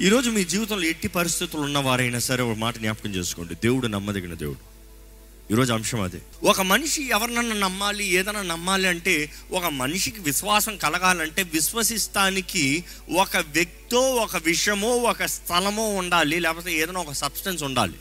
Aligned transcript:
ఈరోజు 0.00 0.30
మీ 0.30 0.44
జీవితంలో 0.44 0.82
ఎట్టి 0.82 1.08
పరిస్థితులు 1.08 1.62
ఉన్నవారైనా 1.62 2.18
సరే 2.18 2.42
ఒక 2.42 2.56
మాట 2.56 2.78
జ్ఞాపకం 2.78 3.10
చేసుకోండి. 3.10 3.54
దేవుడు 3.54 3.86
నమ్మదగిన 3.86 4.34
దేవుడు. 4.34 4.58
ఈరోజు 5.52 5.72
అంశం 5.72 6.00
అదే. 6.00 6.18
ఒక 6.44 6.60
మనిషి 6.60 7.08
ఎవరినన్నా 7.08 7.56
నమ్మాలి 7.56 8.04
ఏదైనా 8.04 8.42
నమ్మాలి 8.42 8.88
అంటే 8.88 9.30
ఒక 9.50 9.64
మనిషికి 9.64 10.20
విశ్వాసం 10.20 10.76
కలగాలంటే 10.76 11.42
విశ్వసిస్తానికి 11.42 12.84
ఒక 13.16 13.36
వ్యక్తో 13.36 14.00
ఒక 14.00 14.36
విషయమో 14.36 14.96
ఒక 14.96 15.24
స్థలమో 15.24 15.94
ఉండాలి 15.94 16.40
లేకపోతే 16.40 16.72
ఏదైనా 16.72 17.00
ఒక 17.00 17.12
సబ్స్టెన్స్ 17.12 17.62
ఉండాలి. 17.62 17.94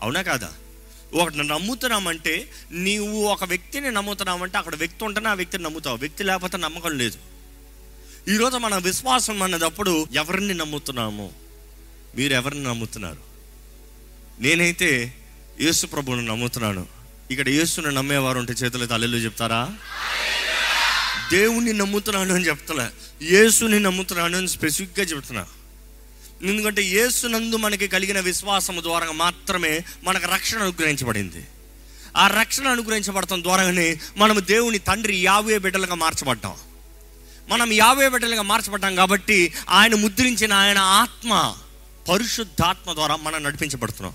అవునా 0.00 0.22
కాదా? 0.22 0.52
ఒకటి 1.14 1.38
నమ్ముతున్నామంటే 1.38 2.50
నీవు 2.72 3.24
ఒక 3.24 3.44
వ్యక్తిని 3.44 3.90
నమ్ముతున్నామంటే 3.90 4.58
అక్కడ 4.58 4.74
వ్యక్తి 4.74 5.04
ఉంటేనే 5.04 5.28
ఆ 5.28 5.34
వ్యక్తిని 5.34 5.64
నమ్ముతావు. 5.64 5.96
వ్యక్తి 5.96 6.24
లేకపోతే 6.24 6.56
నమ్మకం 6.56 6.98
లేదు. 6.98 7.27
ఈరోజు 8.28 8.56
మన 8.56 8.76
విశ్వాసం 8.76 9.42
అన్నదప్పుడు 9.42 10.06
ఎవరిని 10.12 10.54
నమ్ముతున్నాము? 10.54 11.32
మీరు 12.16 12.32
ఎవరిని 12.32 12.62
నమ్ముతున్నారు? 12.62 13.16
నేనైతే 14.40 15.14
యేసు 15.60 15.86
ప్రభువుని 15.86 16.24
నమ్ముతున్నాను. 16.24 16.86
ఇక్కడ 17.30 17.48
యేసుని 17.48 17.94
నమ్మేవారు 17.94 18.38
ఉంటే 18.38 18.52
చేతులు 18.52 18.86
తల్లిలో 18.86 19.18
చెప్తారా? 19.18 19.74
దేవుణ్ణి 21.32 21.72
నమ్ముతున్నాను 21.72 22.34
అని 22.34 22.46
చెప్తలే. 22.46 22.86
యేసుని 23.22 23.80
నమ్ముతున్నాను 23.80 24.38
అని 24.38 24.48
స్పెసిఫిక్గా 24.48 25.04
చెప్తున్నా. 25.04 25.46
ఎందుకంటే 26.42 26.82
యేసునందు 26.82 27.56
మనకి 27.56 27.88
కలిగిన 27.88 28.20
విశ్వాసం 28.20 28.82
ద్వారా 28.82 29.10
మాత్రమే 29.10 29.80
మనకు 30.04 30.32
రక్షణ 30.34 30.58
అనుగ్రహించబడింది. 30.58 31.46
ఆ 32.16 32.26
రక్షణ 32.26 32.68
అనుగ్రహించబడటం 32.68 33.42
ద్వారానే 33.42 33.96
మనము 34.16 34.40
దేవుని 34.40 34.78
తండ్రి 34.78 35.16
యావే 35.16 35.58
బిడ్డలుగా 35.58 35.94
మార్చబడ్డాం. 35.94 36.54
మనం 37.48 37.72
యాభై 37.72 38.08
బిడ్డలుగా 38.08 38.42
మార్చబడ్డాం 38.42 38.94
కాబట్టి 38.94 39.54
ఆయన 39.68 39.94
ముద్రించిన 39.94 40.52
ఆయన 40.52 40.78
ఆత్మ 40.78 41.56
పరిశుద్ధాత్మ 42.08 42.92
ద్వారా 42.92 43.16
మనం 43.16 43.42
నడిపించబడుతున్నాం. 43.42 44.14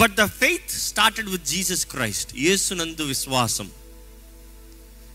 But 0.00 0.14
the 0.14 0.24
faith 0.24 0.70
started 0.70 1.28
with 1.28 1.44
Jesus 1.44 1.86
Christ 1.86 2.38
యేసునందు 2.38 3.02
విశ్వాసం. 3.02 3.70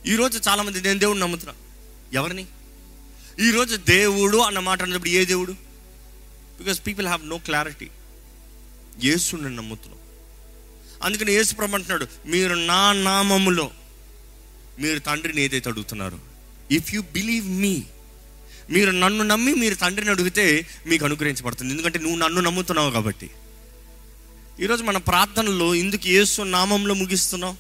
ఈరోజు 0.06 0.42
చాలామంది 0.50 0.82
నేను 0.82 1.00
దేవుడిని 1.00 1.22
నమ్ముతున్నా. 1.22 1.56
ఎవరిని? 2.14 2.48
ఈరోజు 3.40 3.76
దేవుడు 3.76 4.38
అన్న 4.38 4.60
మాట 4.60 4.82
అన్నప్పుడు 4.82 5.10
ఏ 5.10 5.26
దేవుడు? 5.26 5.52
Because 6.60 6.82
people 6.88 7.08
have 7.08 7.30
no 7.30 7.38
clarity 7.38 7.90
యేసుని 9.04 9.56
నమ్ముతున్నాం. 9.56 10.00
అందుకని 11.04 11.32
యేసు 11.32 11.56
ప్రభు 11.56 11.76
అంటున్నాడు 11.76 12.08
మీరు 12.26 12.54
నా 12.54 12.94
నామములో 12.94 13.72
మీరు 14.80 15.00
తండ్రిని 15.00 15.42
ఏదైతే 15.42 15.70
అడుగుతున్నారు 15.70 16.29
ఇఫ్ 16.72 16.94
యు 16.94 17.02
బిలీవ్ 17.02 17.48
మీ 17.48 17.84
మీరు 18.70 18.92
నన్ను 18.92 19.24
నమ్మి 19.24 19.54
మీరు 19.54 19.76
తండ్రిని 19.76 20.12
అడిగితే 20.12 20.66
మీకు 20.88 21.06
అనుగ్రహించబడుతుంది. 21.06 21.72
ఎందుకంటే 21.72 22.00
నువ్వు 22.00 22.18
నన్ను 22.18 22.42
నమ్ముతున్నావు 22.42 22.92
కాబట్టి. 22.92 23.30
ఈరోజు 24.62 24.84
మన 24.84 24.98
ప్రార్థనలో 24.98 25.76
ఇందుకు 25.76 26.08
యేసు 26.08 26.42
నామంలో 26.42 26.94
ముగిస్తున్నాం? 26.94 27.58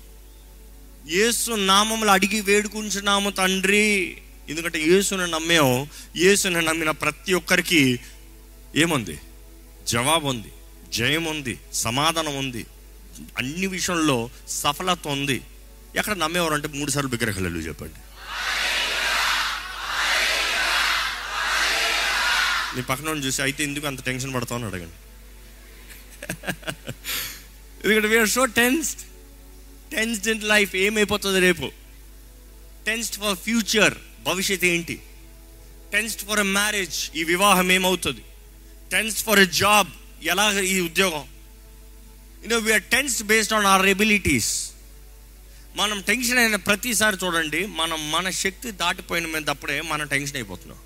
యేసు 1.08 1.52
నామంలో 1.52 2.12
అడిగి 2.12 2.42
వేడుకుంటున్నాము 2.42 3.30
తండ్రి. 3.30 4.18
ఎందుకంటే 4.50 4.80
యేసును 4.80 5.26
నమ్మాం 5.26 5.88
యేసుని 6.16 6.62
నమ్మిన 6.62 6.92
ప్రతి 6.92 7.34
ఒక్కరికి 7.34 8.00
ఏముంది? 8.76 9.20
జవాబు 9.88 10.28
ఉంది 10.28 10.52
జయం 10.94 11.26
ఉంది 11.26 11.60
సమాధానం 11.74 12.38
ఉంది. 12.38 12.66
అన్ని 13.38 13.68
విషయంలో 13.68 14.30
సఫలత 14.50 15.08
ఉంది. 15.08 15.42
ఎక్కడ 15.96 16.14
నమ్మేవారు 16.14 16.54
అంటే 16.54 16.68
మూడు 16.68 16.92
సార్లు 16.92 17.10
విగ్రహాలు 17.10 17.60
చెప్పండి. 17.60 18.09
నీ 22.75 22.81
పక్కన 22.81 23.08
చూసి 23.08 23.42
అయితే 23.42 23.64
ఎందుకు 23.64 23.88
అంత 23.88 24.06
టెన్షన్ 24.06 24.34
పడతావు? 24.34 24.59
అని 24.59 24.67
అడగండి. 24.70 24.98
ఎందుకంటే 27.84 28.08
we're 28.08 28.30
so 28.30 28.45
tense 28.45 28.95
tensed 29.92 30.28
in 30.28 30.44
life 30.44 30.75
ఏమైపోతుంది 30.75 31.40
రేపు? 31.40 31.72
టెన్స్డ్ 32.85 33.16
ఫర్ 33.16 33.38
ఫ్యూచర్ 33.38 33.94
భవిష్యత్ 34.24 34.66
ఏంటి? 34.66 35.02
టెన్స్డ్ 35.94 36.22
ఫర్ 36.22 36.40
ఎ 36.40 36.44
మ్యారేజ్ 36.44 37.12
ఈ 37.16 37.24
వివాహం 37.24 37.72
ఏమవుతుంది? 37.72 38.22
టెన్స్డ్ 38.91 39.22
ఫర్ 39.22 39.40
ఎ 39.40 39.46
జాబ్ 39.46 39.90
ఎలా 40.24 40.62
ఈ 40.62 40.80
ఉద్యోగం? 40.80 41.28
You know 42.44 42.57
we're 42.57 42.84
tense 42.84 43.24
based 43.24 43.53
on 43.53 43.66
our 43.66 43.88
abilities 43.88 44.72
మనం 45.75 46.01
టెన్షన్ 46.01 46.38
అయిన 46.38 46.56
ప్రతిసారి 46.56 47.18
చూడండి 47.25 47.66
మనం 47.66 48.12
మన 48.12 48.30
శక్తి 48.30 48.72
దాటిపోయిన 48.72 49.28
మీద 49.28 49.50
అప్పుడే 49.50 49.81
మనం 49.81 50.07
టెన్షన్ 50.07 50.36
అయిపోతున్నాం. 50.36 50.78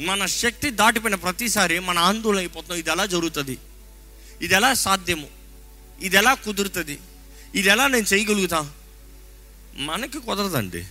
మన 0.00 0.26
శక్తి 0.26 0.70
దాటిపోయిన 0.70 1.14
ప్రతిసారి 1.14 1.78
మన 1.78 1.98
ఆందోళన 1.98 2.38
అయిపోతున్నాం. 2.38 2.78
ఇది 2.78 2.90
ఎలా 2.90 3.06
జరుగుతుంది? 3.06 3.58
ఇది 4.42 4.54
ఎలా 4.54 4.74
సాధ్యము? 4.74 5.26
ఇది 6.02 6.16
ఎలా 6.16 6.34
కుదురుతుంది? 6.34 6.98
ఇది 7.54 7.68
ఎలా 7.68 7.86
నేను 7.86 8.14
చేయగలుగుతా? 8.14 8.70
మనకి 9.76 10.18
కుదరదండి. 10.18 10.84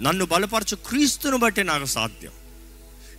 నన్ను 0.00 0.24
బలపరచు 0.24 0.74
క్రీస్తుని 0.74 1.38
బట్టి 1.38 1.64
నాకు 1.64 1.84
సాధ్యం. 1.84 2.30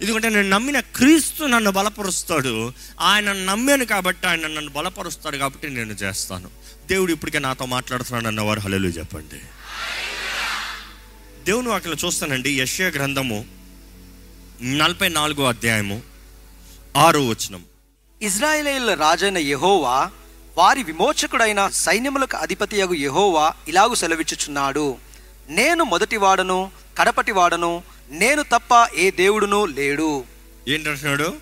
ఎందుకంటే 0.01 0.29
నేను 0.29 0.49
నమ్మిన 0.49 0.79
క్రీస్తు 0.79 1.43
నన్ను 1.43 1.71
బలపరుస్తాడు. 1.71 2.73
ఆయన 2.99 3.31
నమ్మాను 3.31 3.85
కాబట్టి 3.85 4.27
ఆయన 4.27 4.47
నన్ను 4.47 4.71
బలపరుస్తాడు 4.71 5.37
కాబట్టి 5.37 5.69
నేను 5.69 5.93
చేస్తాను. 5.93 6.49
దేవుడు 6.87 7.11
ఇప్పటికే 7.11 7.39
నాతో 7.39 7.65
మాట్లాడుతున్నాడు 7.65 8.27
అన్నవారు. 8.27 8.59
హలలు 8.59 8.87
చెప్పండి. 8.87 9.39
దేవుని 11.43 11.67
వాక్యలో 11.67 11.95
చూస్తానండి. 12.05 12.61
యశ్య 12.61 12.83
గ్రంథము 12.83 13.62
నలభై 14.61 15.09
నాలుగో 15.09 15.47
అధ్యాయము 15.47 16.01
ఆరో 16.97 17.27
వచనం. 17.27 17.65
ఇజ్రాయేలీల 18.21 18.93
రాజైన 18.93 19.37
యెహోవా 19.37 20.11
వారి 20.57 20.83
విమోచకుడైన 20.83 21.67
సైన్యములకు 21.67 22.37
అధిపతియగు 22.37 22.93
యెహోవా 22.93 23.53
ఇలాగు 23.67 23.95
సెలవిచ్చుచున్నాడు. 23.95 24.97
నేను 25.49 25.83
మొదటివాడను 25.83 26.71
కడపటివాడను 26.97 27.83
నేను 28.09 28.43
తప్ప 28.43 28.87
ఏ 28.95 29.11
దేవుడును 29.11 29.65
లేడు. 29.65 30.23
ఏంటంటున్నాడు? 30.67 31.33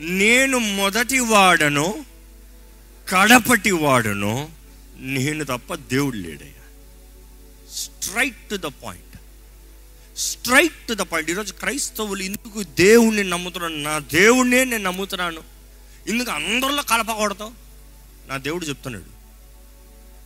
నేను 0.00 0.58
మొదటి 0.58 1.18
వాడను 1.18 2.04
కడపటి 3.08 3.70
వాడను 3.70 4.48
నేను 4.98 5.44
తప్ప 5.44 5.74
దేవుడు 5.74 6.16
లేడయ్యా. 6.16 6.64
Straight 7.72 8.50
to 8.50 8.56
the 8.56 8.70
point 8.84 9.16
straight 10.16 10.88
to 10.88 10.94
the 10.94 10.96
point 10.96 11.30
ఈరోజు 11.30 11.52
క్రైస్తవులు 11.52 12.22
ఇందుకు 12.22 12.62
దేవుణ్ణి 12.62 13.24
నమ్ముతున్నాను? 13.24 13.76
నా 13.76 13.98
దేవుణ్ణే 13.98 14.64
నేను 14.64 14.84
నమ్ముతున్నాను. 14.84 15.42
ఎందుకు 16.08 16.30
అందరిలో 16.30 16.82
కలపకూడదు? 16.82 17.50
నా 18.28 18.36
దేవుడు 18.36 18.64
చెప్తున్నాడు. 18.64 19.04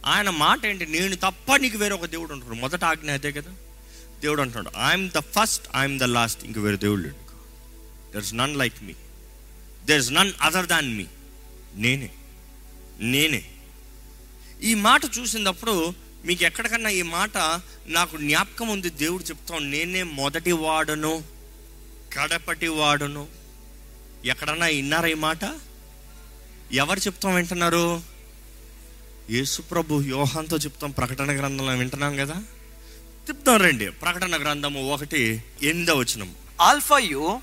ఆయన 0.07 0.31
మాట 0.31 0.67
ఏంటి? 0.67 0.87
నేను 0.87 1.17
తప్ప 1.17 1.57
నీకు 1.57 1.79
వేరే 1.79 1.95
ఒక 1.95 2.05
దేవుడు 2.05 2.33
అంటున్నాడు. 2.33 2.61
మొదట 2.61 2.85
ఆజ్ఞ 2.85 3.11
అదే 3.11 3.33
కదా? 3.33 3.53
దేవుడు 4.21 4.43
అంటున్నాడు 4.43 4.89
I'm 4.89 5.11
the 5.11 5.19
first 5.19 5.65
I'm 5.77 5.99
the 5.99 6.03
last 6.03 6.45
ఇంక 6.45 6.59
వేరే 6.59 6.77
దేవుడు 6.77 7.01
లేడు. 7.01 8.19
Is 8.19 8.35
none 8.35 8.57
like 8.57 8.83
me 8.83 8.93
there 9.85 10.01
is 10.01 10.13
none 10.13 10.33
other 10.41 10.67
than 10.67 10.97
me 10.97 11.07
నేనే. 11.75 12.11
నేనే. 13.01 13.45
ఈ 14.63 14.75
మాట 14.75 15.01
చూసినప్పుడు 15.19 15.95
మీకు 16.29 16.45
ఎక్కడికన్నా 16.45 16.91
ఈ 16.91 17.03
మాట 17.03 17.61
నాకు 17.87 18.17
జ్ఞాపకం 18.17 18.69
ఉంది 18.69 18.91
దేవుడు 18.91 19.23
చెప్తాం 19.23 19.71
నేనే 19.71 20.03
మొదటి 20.03 20.53
వాడను 20.53 21.23
కడపటి 22.13 22.67
వాడను. 22.67 23.27
ఎక్కడన్నా 24.25 24.67
విన్నారా 24.67 25.09
ఈ 25.09 25.15
మాట? 25.15 25.39
ఎవరు 26.73 26.99
చెప్తాం 26.99 27.35
వింటున్నారు? 27.35 28.01
యేసు 29.31 29.63
ప్రభు 29.63 30.03
యోహాన్తో 30.03 30.57
చెప్తాం 30.57 30.91
ప్రకటన 30.91 31.39
గ్రంథంలో 31.39 31.73
వింటున్నాం 31.73 32.17
కదా? 32.17 32.35
చెప్తాం 33.29 33.57
రండి. 33.57 33.91
ప్రకటన 33.91 34.43
గ్రంథము 34.43 34.93
ఒకటి 34.93 35.43
ఎనిమిదో 35.63 35.95
వచనం. 35.95 36.35
ఆల్ఫాయు 36.61 37.41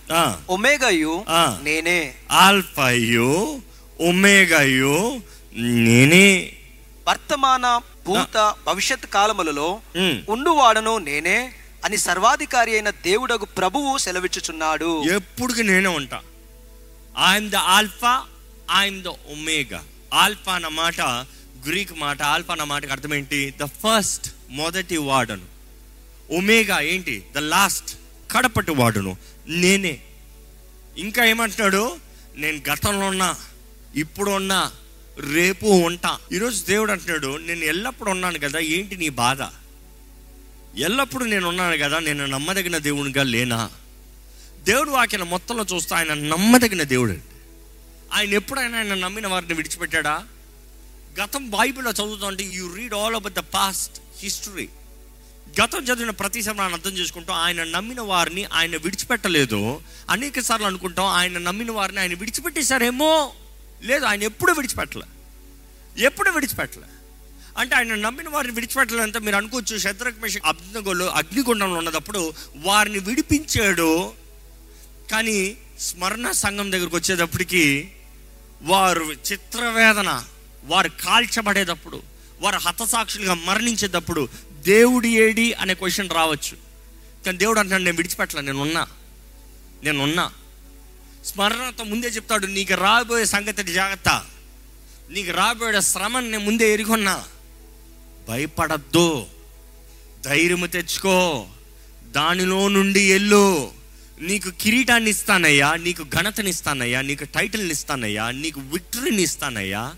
ఒమేగాయు. 0.50 1.26
నేనే. 1.64 2.16
ఆల్ఫాయు 2.32 3.62
ఒమేగాయు 4.02 5.22
నేనే. 5.56 6.54
వర్తమాన 7.08 7.82
భూత 8.06 8.56
భవిష్యత్ 8.66 9.06
కాలములలో. 9.06 9.82
ఉండువాడను 10.30 10.98
నేనే 10.98 11.38
అని 11.86 11.98
సర్వాధికారి 11.98 12.72
అయిన 12.72 12.90
దేవుడగు 12.90 13.46
ప్రభువు 13.46 13.98
సెలవిచ్చుచున్నాడు. 13.98 15.04
ఎప్పుడుకి 15.04 15.64
నేనే 15.64 15.90
ఉంటా? 15.90 16.22
I'm 17.30 17.50
the 17.52 17.56
alpha 17.56 18.14
I'm 18.78 19.04
the 19.04 19.08
omega 19.08 19.84
alpha 20.14 20.54
అన్న 20.56 20.68
మాట 20.68 21.02
గ్రీక్ 21.68 21.94
మాట 21.94 22.22
ఆల్ఫా 22.24 22.54
అన్న 22.54 22.64
మాటకి 22.64 22.92
అర్థం 22.92 23.14
ఏంటి? 23.14 23.54
ద 23.62 23.66
ఫస్ట్ 23.66 24.28
మొదటి 24.50 24.98
వాడను. 24.98 25.48
ఒమేగా 26.38 26.82
ఏంటి? 26.82 27.16
ద 27.36 27.38
లాస్ట్ 27.38 27.92
కడపటి 28.32 28.72
వాడును. 28.72 29.18
నేనే. 29.48 30.02
ఇంకా 30.98 31.26
ఏమంటున్నాడు? 31.26 31.98
నేను 32.36 32.62
గతంలో 32.72 33.06
ఉన్నా 33.08 33.36
ఇప్పుడు 33.96 34.32
ఉన్నా 34.32 34.72
రేపు 35.20 35.66
ఉంటా. 35.66 36.20
ఈరోజు 36.34 36.66
దేవుడు 36.66 36.92
అంటున్నాడు 36.92 37.38
నేను 37.38 37.64
ఎల్లప్పుడు 37.64 38.10
ఉన్నాను 38.10 38.40
కదా 38.40 38.60
ఏంటి 38.60 38.98
నీ 38.98 39.10
బాధ? 39.10 39.38
ఎల్లప్పుడు 40.78 41.26
నేను 41.26 41.48
ఉన్నాను 41.48 41.78
కదా 41.78 42.00
నేను 42.00 42.26
నమ్మదగిన 42.26 42.78
దేవునిగా 42.78 43.24
లేనా? 43.24 43.70
దేవుడు 44.64 44.90
వాక్యం 44.90 45.30
మొత్తంలో 45.30 45.66
చూస్తే 45.76 45.96
ఆయన 45.96 46.14
నమ్మదగిన 46.14 46.84
దేవుడు 46.84 47.18
ఆయన 48.14 48.34
ఎప్పుడైనా 48.34 48.78
ఆయన 48.78 48.94
నమ్మిన 48.94 49.28
వారిని 49.28 49.54
విడిచిపెట్టాడా? 49.54 50.24
గతం 51.24 51.50
బైబిల్లో 51.50 51.92
చదువుతుంటే 51.92 52.44
you 52.44 52.76
read 52.76 52.94
all 52.94 53.16
about 53.16 53.34
the 53.34 53.40
past 53.40 54.02
history 54.20 54.70
గతం 55.62 55.84
చదివిన 55.84 56.10
ప్రతి 56.10 56.42
సమయాన్ని 56.42 56.78
అర్థం 56.78 56.92
చేసుకుంటాం 56.92 57.36
ఆయన 57.36 57.64
నమ్మిన 57.64 58.02
వారిని 58.02 58.44
ఆయన 58.44 58.78
విడిచిపెట్టలేదు. 58.78 59.82
అనేక 60.10 60.40
సార్లు 60.40 60.66
అనుకుంటాం 60.66 61.06
ఆయన 61.06 61.38
నమ్మిన 61.38 61.72
వారిని 61.72 62.00
ఆయన 62.00 62.14
విడిచిపెట్టేశారేమో. 62.14 63.34
లేదు 63.82 64.06
ఆయన 64.06 64.24
ఎప్పుడు 64.24 64.52
విడిచిపెట్టలే. 64.52 65.06
ఎప్పుడు 66.06 66.30
విడిచిపెట్టలే. 66.30 66.88
అంటే 67.58 67.76
ఆయన 67.76 67.96
నమ్మిన 67.96 68.30
వారిని 68.30 68.54
విడిచిపెట్టలేదంటే 68.54 69.20
మీరు 69.20 69.36
అనుకోవచ్చు 69.36 69.78
శత్రుఘ్మేష 69.78 70.38
అగ్నిగోళ్ళు 70.46 71.06
అగ్నిగుండంలో 71.06 71.78
ఉన్నదప్పుడు 71.78 72.34
వారిని 72.56 73.00
విడిపించాడు. 73.00 74.14
కానీ 75.12 75.58
స్మరణ 75.80 76.32
సంఘం 76.32 76.72
దగ్గరకు 76.72 76.96
వచ్చేటప్పటికి 76.96 77.92
వారు 78.62 79.04
చిత్రవేదన 79.04 80.24
వారు 80.64 80.90
కాల్చబడేటప్పుడు 80.90 82.02
వారు 82.42 82.56
హతసాక్షులుగా 82.56 83.34
మరణించేటప్పుడు 83.34 84.30
దేవుడి 84.52 85.10
ఏడి 85.10 85.54
అనే 85.54 85.74
క్వశ్చన్ 85.74 86.10
రావచ్చు. 86.10 86.58
కానీ 87.26 87.38
దేవుడు 87.38 87.60
అంటున్నాడు 87.60 87.84
నేను 87.84 87.98
విడిచిపెట్టలే 87.98 88.42
నేను 88.42 88.62
ఉన్నా 88.62 88.88
నేను 89.84 90.04
స్మరణతో 91.26 91.84
ముందే 91.84 92.08
చెప్తాడు 92.08 92.48
నీకు 92.48 92.74
రాబోయే 92.74 93.26
సంగతి 93.26 93.74
జాగ్రత్త. 93.74 94.26
నీకు 95.10 95.32
రాబోయే 95.32 95.82
శ్రమను 95.82 96.30
నేను 96.30 96.44
ముందే 96.44 96.74
ఎరుగున్నా. 96.74 97.24
భయపడద్దు. 98.30 99.26
ధైర్యము 100.26 100.68
తెచ్చుకో. 100.68 101.48
దానిలో 102.12 102.68
నుండి 102.68 103.00
ఎల్లు. 103.00 103.72
నీకు 104.22 104.50
కిరీటాన్ని 104.50 105.10
ఇస్తానయ్యా 105.10 105.76
నీకు 105.76 106.04
ఘనతని 106.04 106.50
ఇస్తానయ్యా 106.50 107.02
నీకు 107.02 107.24
టైటిల్ని 107.24 107.72
ఇస్తానయ్యా 107.72 108.32
నీకు 108.32 108.62
విక్టరీని 108.62 109.22
ఇస్తానయ్యా. 109.22 109.96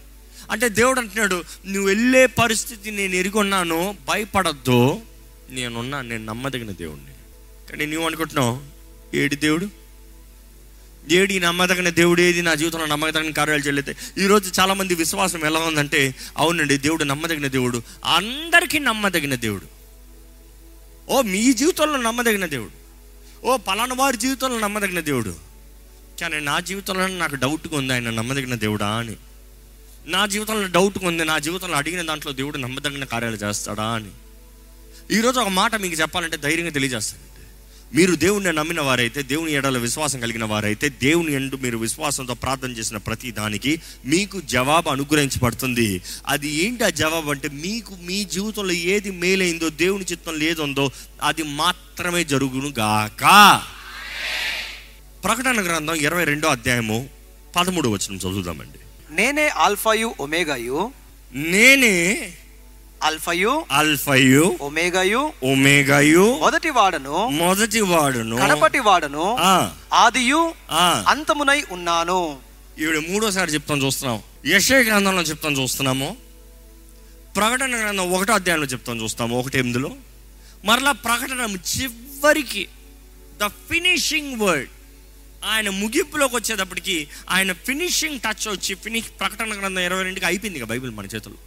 అంటే 0.51 0.69
దేవుడు 0.69 0.99
అంటున్నాడు 0.99 1.43
నువ్వు 1.67 1.87
వెళ్ళే 1.87 2.25
పరిస్థితి 2.25 2.91
నేను 2.91 3.15
ఎరుగున్నాను 3.15 3.97
భయపడద్దు. 4.07 5.01
నేనున్నా 5.49 6.01
నేను 6.01 6.25
నమ్మదగిన 6.25 6.71
దేవుడిని 6.71 7.13
కానీ 7.69 7.85
నువ్వు 7.85 8.07
అనుకుంటున్నావు 8.07 8.61
ఏడు 9.15 9.35
దేవుడు? 9.35 9.86
ఏడి 11.11 11.39
నమ్మదగిన 11.39 11.89
దేవుడు 11.89 12.21
ఏది? 12.21 12.41
నా 12.41 12.53
జీవితంలో 12.53 12.85
నమ్మదగిన 12.85 13.31
కార్యాలు 13.31 13.61
చేయలేదు 13.61 14.19
ఈరోజు 14.19 14.59
చాలా 14.59 14.73
మంది 14.73 14.95
విశ్వాసం 14.95 15.45
ఎలా 15.45 15.59
ఉందంటే 15.59 16.15
అవునండి 16.37 16.77
దేవుడు 16.77 17.03
నమ్మదగిన 17.03 17.47
దేవుడు. 17.47 17.81
అందరికీ 18.05 18.79
నమ్మదగిన 18.79 19.35
దేవుడు. 19.35 19.77
ఓ 21.09 21.21
మీ 21.21 21.53
జీవితంలో 21.53 21.97
నమ్మదగిన 21.97 22.45
దేవుడు. 22.45 22.87
ఓ 23.47 23.57
పలానా 23.57 23.95
వారి 23.95 24.17
జీవితంలో 24.17 24.59
నమ్మదగిన 24.59 24.99
దేవుడు. 24.99 25.35
కానీ 26.21 26.39
నా 26.39 26.59
జీవితంలో 26.59 27.07
నాకు 27.07 27.35
డౌట్గా 27.35 27.77
ఉంది 27.77 27.93
ఆయన 27.93 28.09
నమ్మదగిన 28.09 28.55
దేవుడా 28.55 28.87
అని. 28.87 29.15
నా 30.05 30.25
జీవితంలో 30.25 30.67
డౌట్గా 30.67 31.07
ఉంది 31.07 31.25
నా 31.25 31.39
జీవితంలో 31.39 31.77
అడిగిన 31.77 32.01
దాంట్లో 32.01 32.31
దేవుడు 32.31 32.57
నమ్మదగిన 32.57 33.03
కార్యాలు 33.03 33.35
చేస్తాడా 33.35 33.83
అని. 33.83 34.09
ఈరోజు 35.11 35.39
ఒక 35.39 35.47
మాట 35.47 35.75
మీకు 35.75 35.95
చెప్పాలంటే 35.95 36.37
ధైర్యంగా 36.37 36.69
తెలియజేస్తాను. 36.69 37.36
మీరు 37.95 38.15
దేవుణ్ణి 38.15 38.53
నమ్మిన 38.53 38.81
వారైతే 38.81 39.21
దేవుని 39.21 39.51
ఎడల 39.53 39.77
విశ్వాసం 39.77 40.19
కలిగిన 40.19 40.43
వారైతే 40.43 40.89
దేవుని 40.89 41.33
ఎందు 41.33 41.55
మీరు 41.55 41.77
విశ్వాసంతో 41.77 42.33
ప్రార్థన 42.33 42.71
చేసిన 42.71 42.97
ప్రతి 42.97 43.31
దానికి 43.31 43.81
మీకు 44.05 44.41
జవాబు 44.41 44.89
అనుగ్రహించబడుతుంది. 44.89 46.01
అది 46.27 46.49
ఏంటి 46.49 46.83
ఆ 46.83 46.89
జవాబు 46.89 47.31
అంటే 47.31 47.49
మీకు 47.49 47.97
మీ 48.01 48.23
జీవితంలో 48.23 48.71
ఏది 48.71 49.11
మేలైందో 49.11 49.69
దేవుని 49.69 50.05
చిత్తంలో 50.11 50.45
ఏది 50.45 50.61
ఉందో 50.61 50.91
అది 51.23 51.43
మాత్రమే 51.43 52.23
జరుగును 52.23 52.73
గాక. 52.79 53.61
ప్రకటన 55.23 55.65
గ్రంథం 55.65 55.93
ఇరవై 55.93 56.23
రెండో 56.23 56.47
అధ్యాయము 56.47 57.09
పదమూడు 57.55 57.89
వచ్చిన 57.89 58.17
చదువుదామండి. 58.17 58.79
నేనే 59.15 59.47
ఆల్ఫాయు 59.47 60.15
ఒమేగాయు 60.19 60.91
నేనే 61.33 62.33
అల్ఫయు 63.03 63.65
అల్ఫయు 63.71 64.57
ఒమేగాయు 64.61 65.33
ఒమేగాయు 65.43 66.37
మొదటి 66.39 66.69
వాడను 66.69 67.27
మొదటి 67.27 67.81
వాడును. 67.81 68.37
కడపటి 68.37 68.79
వాడను 68.79 69.37
ఆదియు. 69.93 70.53
అంతమునై 71.07 71.63
ఉన్నాను. 71.71 72.37
ఈవిడ 72.79 72.97
మూడోసారి 73.09 73.53
చెప్తాను 73.53 73.85
చూస్తున్నాం. 73.85 74.21
యశయ 74.45 74.75
గ్రంథంలో 74.75 75.21
చెప్తాను 75.21 75.61
చూస్తున్నాము. 75.61 76.17
ప్రకటన 77.35 77.79
గ్రంథం 77.79 78.11
ఒకటో 78.11 78.33
అధ్యాయంలో 78.33 78.67
చెప్తాను 78.67 79.03
చూస్తాము 79.03 79.39
ఒకటి 79.39 79.57
ఎనిమిదిలో. 79.57 79.91
మరలా 80.65 80.91
ప్రకటన 80.91 81.55
చివరికి 81.77 82.67
ద 83.43 83.45
ఫినిషింగ్ 83.45 84.41
వర్డ్ 84.41 84.69
ఆయన 85.45 85.69
ముగింపులోకి 85.69 86.35
వచ్చేటప్పటికి 86.35 87.07
ఆయన 87.29 87.51
ఫినిషింగ్ 87.51 88.19
టచ్ 88.19 88.47
వచ్చి 88.47 88.75
ఫినిష్ 88.75 89.19
ప్రకటన 89.19 89.61
గ్రంథం 89.61 89.79
ఇరవై 89.79 90.03
రెండుకి 90.03 90.25
అయిపోయింది 90.25 90.59
ఇక 90.59 90.65
బైబిల్ 90.65 90.91
మన 90.91 91.05
చేతులు 91.05 91.46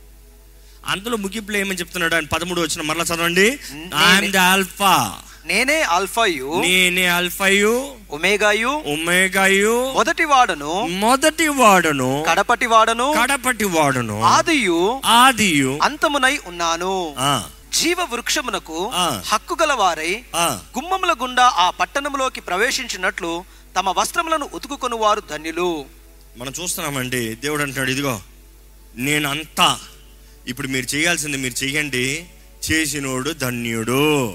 అందులో 0.86 1.16
ముగింపులో 1.16 1.58
ఏమని 1.58 1.78
చెప్తున్నాడు 1.78 2.14
ఆయన 2.14 2.24
పదమూడు 2.24 2.60
వచ్చిన 2.60 2.82
మరలా 2.82 3.04
చదవండి. 3.04 3.58
ఐఎమ్ 3.98 4.32
ద 4.32 4.36
ఆల్ఫా 4.36 5.18
నేనే 5.46 5.82
ఆల్ఫాయు 5.82 6.60
నేనే 6.60 7.06
ఆల్ఫాయు 7.06 7.94
ఒమేగాయు 8.10 8.68
ఒమేగాయు 8.68 9.92
మొదటి 9.92 10.24
వాడను. 10.24 10.86
మొదటి 10.86 11.48
వాడును. 11.48 12.24
కడపటి 12.28 12.66
వాడను. 12.66 13.14
కడపటి 13.22 13.64
వాడును. 13.64 14.22
ఆదియు 14.22 15.02
ఆదియు 15.04 15.78
అంతమునై 15.82 16.40
ఉన్నాను. 16.46 17.14
ఆ, 17.18 17.44
జీవ 17.74 17.96
వృక్షమునకు. 18.12 18.90
హక్కు 19.26 19.56
గల 19.62 19.72
వారై 19.72 20.22
గుమ్మముల 20.78 21.14
గుండా 21.22 21.46
ఆ 21.46 21.70
పట్టణములోకి 21.70 22.40
ప్రవేశించినట్లు 22.40 23.44
తమ 23.78 23.94
వస్త్రములను 23.98 24.50
ఉతుకుకొని 24.54 24.94
వారు 24.94 25.22
ధన్యులు. 25.30 25.84
మనం 26.38 26.52
చూస్తున్నామండి. 26.62 27.34
దేవుడు 27.34 27.62
అంటున్నాడు 27.62 27.90
ఇదిగో 27.90 28.20
నేను 28.96 29.30
అంతా 29.30 29.78
ఇప్పుడు 30.46 30.68
మీరు 30.68 30.96
చేయాల్సింది 30.96 31.36
మీరు 31.36 31.64
చేయండి 31.64 32.26
చేసినోడు 32.72 33.30
ధన్యుడు. 33.30 34.34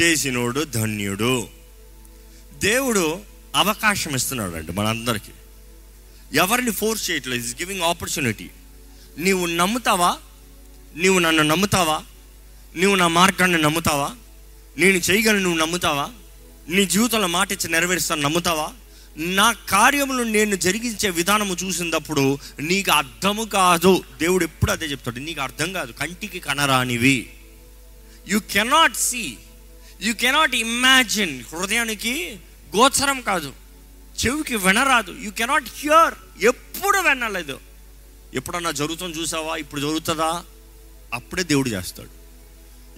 చేసినోడు 0.00 0.64
ధన్యుడు. 0.64 1.48
దేవుడు 2.58 3.20
అవకాశం 3.56 4.14
ఇస్తున్నాడు 4.14 4.54
అండి 4.54 4.72
మనందరికీ. 4.72 5.32
ఎవరిని 6.36 6.70
ఫోర్స్ 6.70 7.10
చేయట్లేదు. 7.10 7.44
ఇస్ 7.44 7.54
గివింగ్ 7.54 7.82
ఆపర్చునిటీ 7.82 8.50
నీవు 9.18 9.46
నమ్ముతావా? 9.46 10.16
నీవు 10.96 11.18
నన్ను 11.18 11.42
నమ్ముతావా? 11.42 12.02
నీవు 12.76 12.94
నా 12.94 13.08
మార్గాన్ని 13.08 13.62
నమ్ముతావా? 13.62 14.10
నేను 14.78 14.96
చేయగలను 14.96 15.40
నువ్వు 15.40 15.58
నమ్ముతావా? 15.58 16.08
నీ 16.68 16.86
జీవితంలో 16.86 17.26
మాట 17.26 17.52
ఇచ్చి 17.52 17.70
నెరవేరుస్తాను 17.70 18.22
నమ్ముతావా? 18.22 18.70
నా 19.20 19.52
కార్యములు 19.52 20.22
నేను 20.22 20.56
జరిగించే 20.56 21.10
విధానము 21.10 21.56
చూసినప్పుడు 21.64 22.38
నీకు 22.60 22.90
అర్థము 22.90 23.44
కాదు. 23.44 24.04
దేవుడు 24.18 24.44
ఎప్పుడు 24.44 24.70
అదే 24.70 24.86
చెప్తాడు. 24.86 25.18
నీకు 25.18 25.40
అర్థం 25.40 25.72
కాదు. 25.72 25.92
కంటికి 25.92 26.38
కనరానివి. 26.38 27.30
You 28.28 28.38
cannot 28.38 28.96
see 28.96 29.36
you 30.02 30.12
cannot 30.12 30.54
imagine 30.54 31.42
హృదయానికి 31.52 32.38
గోచరం 32.76 33.20
కాదు. 33.20 33.52
చెవికి 34.26 34.56
వినరాదు. 34.56 35.16
యు 35.22 35.30
కెనాట్ 35.30 35.64
హియర్ 35.76 36.44
ఎప్పుడు 36.44 36.98
వినలేదు. 36.98 37.60
ఎప్పుడన్నా 38.34 38.70
జరుగుతుంది 38.70 39.18
చూసావా? 39.18 39.56
ఇప్పుడు 39.56 39.80
జరుగుతుందా? 39.80 40.44
అప్పుడే 41.14 41.42
దేవుడు 41.42 41.68
చేస్తాడు. 41.68 42.19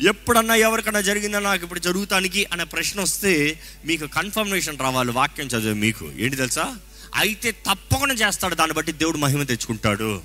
ఎప్పుడన్నా 0.03 0.55
ఎవరికన్నా 0.55 1.01
జరిగిందా 1.01 1.39
నాకు 1.39 1.63
ఇప్పుడు 1.63 1.79
జరుగుతానికి 1.79 2.47
అనే 2.53 2.65
ప్రశ్న 2.65 3.01
వస్తే 3.01 3.61
మీకు 3.85 4.07
కన్ఫర్మేషన్ 4.07 4.79
రావాలి 4.79 5.11
వాక్యం 5.11 5.47
చదివే 5.47 5.73
మీకు. 5.73 6.13
ఏంటి 6.19 6.37
తెలుసా? 6.37 6.77
అయితే 7.15 7.51
తప్పకుండా 7.51 8.15
చేస్తాడు 8.15 8.55
దాన్ని 8.55 8.75
బట్టి 8.75 8.93
దేవుడు 8.93 9.17
మహిమ 9.17 9.43
తెచ్చుకుంటాడు. 9.43 10.23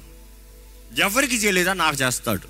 ఎవరికి 0.99 1.35
చేయలేదా? 1.35 1.73
నాకు 1.73 1.95
చేస్తాడు. 1.95 2.47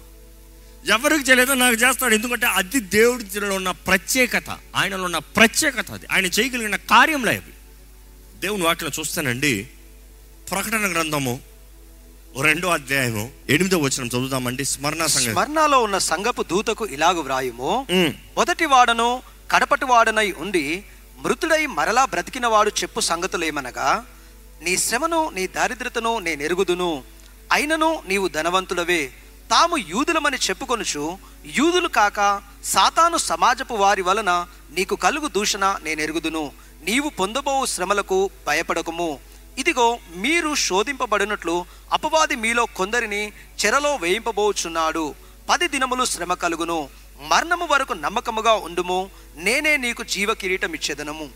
ఎవరికి 0.88 1.30
చేయలేదో? 1.30 1.54
నాకు 1.54 1.76
చేస్తాడు. 1.76 2.14
ఎందుకంటే 2.14 2.46
అది 2.46 2.80
దేవుడిలో 2.80 3.56
ఉన్న 3.56 3.72
ప్రత్యేకత. 3.72 4.58
ఆయనలో 4.76 5.04
ఉన్న 5.04 5.18
ప్రత్యేకత 5.18 5.92
అది. 5.92 6.06
ఆయన 6.12 6.26
చేయగలిగిన 6.26 6.76
కార్యంలో 6.76 7.32
అవి. 7.32 7.54
దేవుని 8.40 8.64
వాటిలో 8.64 8.92
చూస్తానండి. 9.00 9.68
ప్రకటన 10.52 10.92
గ్రంథము 10.92 11.40
రెండో 12.36 12.68
అధ్యాయము 12.70 13.30
ఎనిమిదో 13.50 13.78
వచ్చిన 13.78 14.08
చదువుదామండి. 14.08 14.66
స్మరణ 14.66 15.06
స్మరణలో 15.06 15.82
ఉన్న 15.82 15.98
సంగపు 15.98 16.44
దూతకు 16.44 16.86
ఇలాగు 16.86 17.22
వ్రాయుము. 17.22 17.88
మొదటి 18.38 18.66
వాడను 18.66 19.22
కడపటి 19.52 19.86
వాడనై 19.86 20.32
ఉండి 20.32 20.84
మృతుడై 21.20 21.66
మరలా 21.66 22.06
బ్రతికిన 22.06 22.48
వాడు 22.48 22.70
చెప్పు 22.70 23.00
సంగతులేమనగా 23.00 24.06
నీ 24.62 24.78
శ్రమను 24.78 25.30
నీ 25.30 25.48
దారిద్రతను 25.48 26.20
నేను 26.20 26.44
ఎరుగుదును. 26.44 27.04
అయినను 27.52 28.04
నీవు 28.08 28.28
ధనవంతుడవే. 28.28 29.02
తాము 29.52 29.78
యూదులమని 29.78 30.38
చెప్పుకొనుచు 30.38 31.18
యూదులు 31.58 31.88
కాక 31.88 32.42
సాతాను 32.66 33.18
సమాజపు 33.18 33.74
వారి 33.74 34.02
వలన 34.02 34.32
నీకు 34.72 34.96
కలుగు 34.96 35.28
దూషణ 35.28 35.66
నేను 35.84 36.02
ఎరుగుదును. 36.02 36.52
నీవు 36.84 37.10
పొందబోవు 37.10 37.66
శ్రమలకు 37.66 38.30
భయపడకుము. 38.48 39.20
ఇదిగో 39.58 40.00
మీరు 40.16 40.56
శోధింపబడినట్లు 40.56 41.66
అపవాది 41.94 42.36
మీలో 42.36 42.66
కొందరిని 42.66 43.32
చెరలో 43.66 43.96
వేయింపబోచున్నాడు. 43.96 45.16
పది 45.50 45.68
దినములు 45.68 46.06
శ్రమ 46.06 46.34
కలుగును. 46.34 46.90
మరణము 47.20 47.68
వరకు 47.72 47.94
నమ్మకముగా 47.94 48.54
ఉండుము. 48.54 49.10
నేనే 49.36 49.78
నీకు 49.78 50.04
జీవ 50.04 50.34
కిరీటం 50.34 50.74
ఇచ్చేదనము 50.74 51.30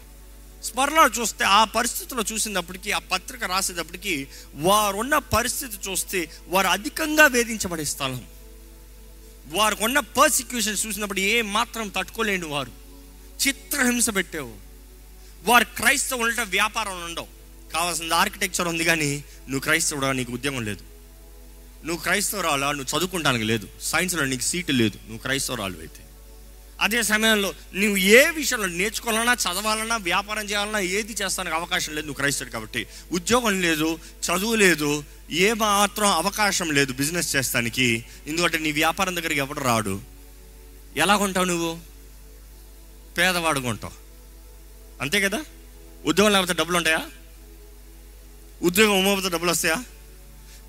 స్మరణ 0.64 1.10
చూస్తే 1.20 1.46
ఆ 1.46 1.64
పరిస్థితులు 1.64 2.22
చూసినప్పటికీ 2.22 2.92
ఆ 2.92 2.98
పత్రిక 2.98 3.44
రాసేటప్పటికి 3.44 4.28
వారున్న 4.56 5.18
పరిస్థితి 5.18 5.90
చూస్తే 5.90 6.32
వారు 6.48 6.68
అధికంగా 6.68 7.26
వేధించబడే 7.26 7.86
స్థలం. 7.86 8.26
వారికి 9.48 9.84
ఉన్న 9.84 10.00
పర్సిక్యూషన్ 10.00 10.78
చూసినప్పుడు 10.88 11.20
ఏ 11.20 11.42
మాత్రం 11.42 11.90
తట్టుకోలేని 11.90 12.46
వారు. 12.46 12.72
చిత్రహింస 13.48 14.10
పెట్టేవు 14.10 14.54
వారు 15.44 15.64
క్రైస్తవులంటే 15.64 16.42
వ్యాపారం 16.42 17.06
ఉండవు. 17.06 17.41
కావాల్సిన 17.72 18.14
ఆర్కిటెక్చర్ 18.14 18.68
ఉంది 18.68 18.84
కానీ 18.84 19.24
నువ్వు 19.50 19.60
క్రైస్తవుడా 19.60 20.12
నీకు 20.12 20.32
ఉద్యోగం 20.32 20.66
లేదు. 20.66 20.84
నువ్వు 21.86 22.04
క్రైస్తవురాలా 22.04 22.72
నువ్వు 22.72 22.98
చదువుకుంటానికి 22.98 23.44
లేదు. 23.44 23.68
సైన్స్లో 23.82 24.26
నీకు 24.26 24.42
సీటు 24.42 24.72
లేదు. 24.72 24.98
నువ్వు 24.98 25.18
క్రైస్తవురాలు 25.18 25.80
అయితే. 25.80 26.02
అదే 26.82 27.04
సమయంలో 27.04 27.54
నువ్వు 27.76 27.98
ఏ 27.98 28.30
విషయంలో 28.30 28.68
నేర్చుకోవాలన్నా 28.68 29.34
చదవాలన్నా 29.34 29.98
వ్యాపారం 29.98 30.46
చేయాలన్నా 30.46 30.80
ఏది 30.80 31.14
చేస్తానికి 31.14 31.56
అవకాశం 31.56 31.94
లేదు. 31.94 32.06
నువ్వు 32.06 32.18
క్రైస్తవుడు 32.18 32.54
కాబట్టి 32.54 32.88
ఉద్యోగం 33.12 33.62
లేదు 33.62 34.00
చదువు 34.28 34.56
లేదు 34.56 35.04
ఏ 35.32 35.54
మాత్రం 35.54 36.08
అవకాశం 36.08 36.72
లేదు 36.72 36.94
బిజినెస్ 36.94 37.36
చేస్తానికి. 37.36 38.06
ఎందుకంటే 38.28 38.58
నీ 38.58 38.72
వ్యాపారం 38.72 39.16
దగ్గరికి 39.16 39.40
ఎవడు 39.40 39.60
రాడు? 39.60 40.02
ఎలా 40.98 41.18
కొంటావు 41.18 41.46
నువ్వు? 41.46 41.80
పేదవాడు 43.18 43.60
కొంటావు 43.60 43.94
అంతే 45.02 45.22
కదా? 45.22 45.46
ఉద్యోగం 46.06 46.32
లేకపోతే 46.32 46.54
డబ్బులు 46.54 46.78
ఉంటాయా? 46.78 47.06
ఉద్యోగం 48.64 48.98
ఉమ్మకపోతే 48.98 49.30
డబ్బులు 49.30 49.52
వస్తాయా? 49.52 49.84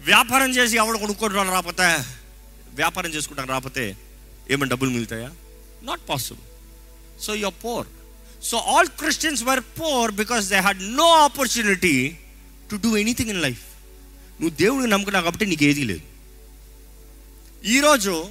వ్యాపారం 0.01 0.51
చేసి 0.51 0.77
ఎవడు 0.77 0.99
కొనుక్కోవడం 0.99 1.51
రాకపోతే? 1.51 2.05
వ్యాపారం 2.75 3.11
చేసుకుంటాను 3.11 3.49
రాకపోతే 3.49 3.97
ఏమైనా 4.51 4.71
డబ్బులు 4.71 4.91
మిగులుతాయా? 4.91 5.33
Not 5.83 6.09
possible 6.09 6.47
so 7.23 7.35
your 7.35 7.65
poor 7.65 7.87
so 8.45 8.57
all 8.59 8.89
Christians 8.89 9.43
were 9.43 9.61
poor 9.61 10.11
because 10.11 10.49
they 10.49 10.57
had 10.57 10.83
no 10.83 11.09
opportunity 11.09 12.19
to 12.71 12.77
do 12.77 12.97
anything 12.97 13.31
in 13.31 13.43
life 13.43 13.63
నువ్వు 14.41 14.57
దేవుడిని 14.57 14.91
నమ్ముకున్నావు 14.91 15.25
కాబట్టి 15.25 15.47
నీకు 15.47 15.65
ఏదీ 15.65 15.85
లేదు. 15.85 16.01
ఈరోజు 17.65 18.29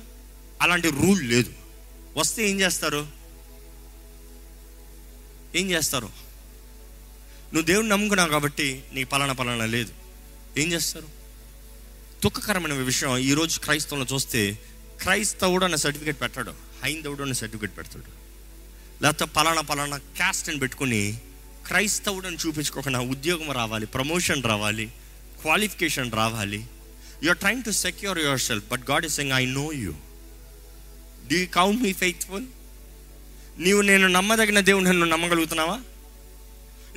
అలాంటి 0.62 0.90
రూల్ 0.90 1.24
లేదు. 1.24 1.52
వస్తే 2.18 2.50
ఏం 2.50 2.60
చేస్తారు? 2.60 3.08
ఏం 5.56 5.72
చేస్తారు? 5.72 6.10
నువ్వు 7.54 7.66
దేవుడిని 7.66 7.92
నమ్ముకున్నావు 7.92 8.30
కాబట్టి 8.30 8.84
నీకు 8.94 9.10
పలానా 9.10 9.34
పలానా 9.34 9.66
లేదు. 9.66 9.92
ఏం 10.58 10.72
చేస్తారు? 10.72 11.08
దుఃఖకరమైన 12.24 12.74
విషయం 12.74 13.18
ఈరోజు 13.18 13.60
క్రైస్తవులను 13.60 14.14
చూస్తే 14.14 14.60
క్రైస్తవుడు 15.02 15.66
అన్న 15.66 15.76
సర్టిఫికేట్ 15.76 16.22
పెట్టాడు 16.22 16.54
హైందవుడు 16.84 17.22
అన్న 17.22 17.34
సర్టిఫికేట్ 17.34 17.78
పెడతాడు. 17.78 18.10
లేకపోతే 19.04 19.26
పలానా 19.26 19.62
పలానా 19.62 19.98
క్యాస్ట్ 19.98 20.50
అని 20.50 20.60
పెట్టుకుని 20.60 21.20
క్రైస్తవుడు 21.68 22.28
అని 22.28 22.38
చూపించుకోకుండా 22.48 23.00
ఉద్యోగం 23.00 23.52
రావాలి 23.52 23.86
ప్రమోషన్ 23.86 24.44
రావాలి 24.44 24.92
క్వాలిఫికేషన్ 25.42 26.12
రావాలి. 26.12 26.68
You 27.24 27.30
are 27.30 27.38
trying 27.38 27.64
to 27.64 27.72
secure 27.72 28.20
yourself 28.40 28.66
but 28.66 28.92
God 28.92 29.06
is 29.06 29.16
saying 29.16 29.34
I 29.34 29.46
know 29.46 29.74
you 29.74 29.92
do 31.30 31.36
you 31.38 31.48
count 31.48 31.84
me 31.84 31.94
faithful 31.94 32.46
నీవు 33.60 33.82
నేను 33.82 34.08
నమ్మదగిన 34.08 34.60
దేవుని 34.60 34.86
నన్ను 34.86 35.06
నమ్మగలుగుతున్నావా? 35.06 35.82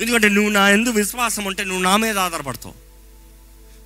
ఎందుకంటే 0.00 0.28
నువ్వు 0.28 0.50
నా 0.50 0.70
ఎందు 0.70 0.90
విశ్వాసం 0.90 1.44
ఉంటే 1.44 1.64
నువ్వు 1.64 1.82
నా 1.82 1.96
మీద 1.96 2.18
ఆధారపడతావు. 2.18 2.74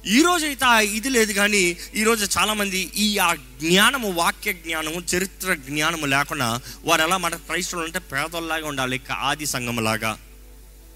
ఈరోజు 0.07 0.47
అయితే 0.47 0.87
ఇది 0.87 1.09
లేదు 1.09 1.33
కానీ 1.33 1.77
ఈరోజు 1.95 2.38
చాలామంది 2.38 2.79
ఈ 2.97 3.19
ఆ 3.19 3.35
జ్ఞానము 3.35 4.11
వాక్య 4.11 4.53
జ్ఞానము 4.53 5.03
చరిత్ర 5.17 5.55
జ్ఞానము 5.55 6.07
లేకుండా 6.07 6.61
వారు 6.85 7.03
ఎలా 7.03 7.17
మన 7.17 7.35
క్రైస్తవులు 7.35 7.87
అంటే 7.87 7.99
పేదల్లాగా 7.99 8.67
ఉండాలి 8.67 9.00
ఆది 9.12 9.47
సంఘములాగా. 9.47 10.19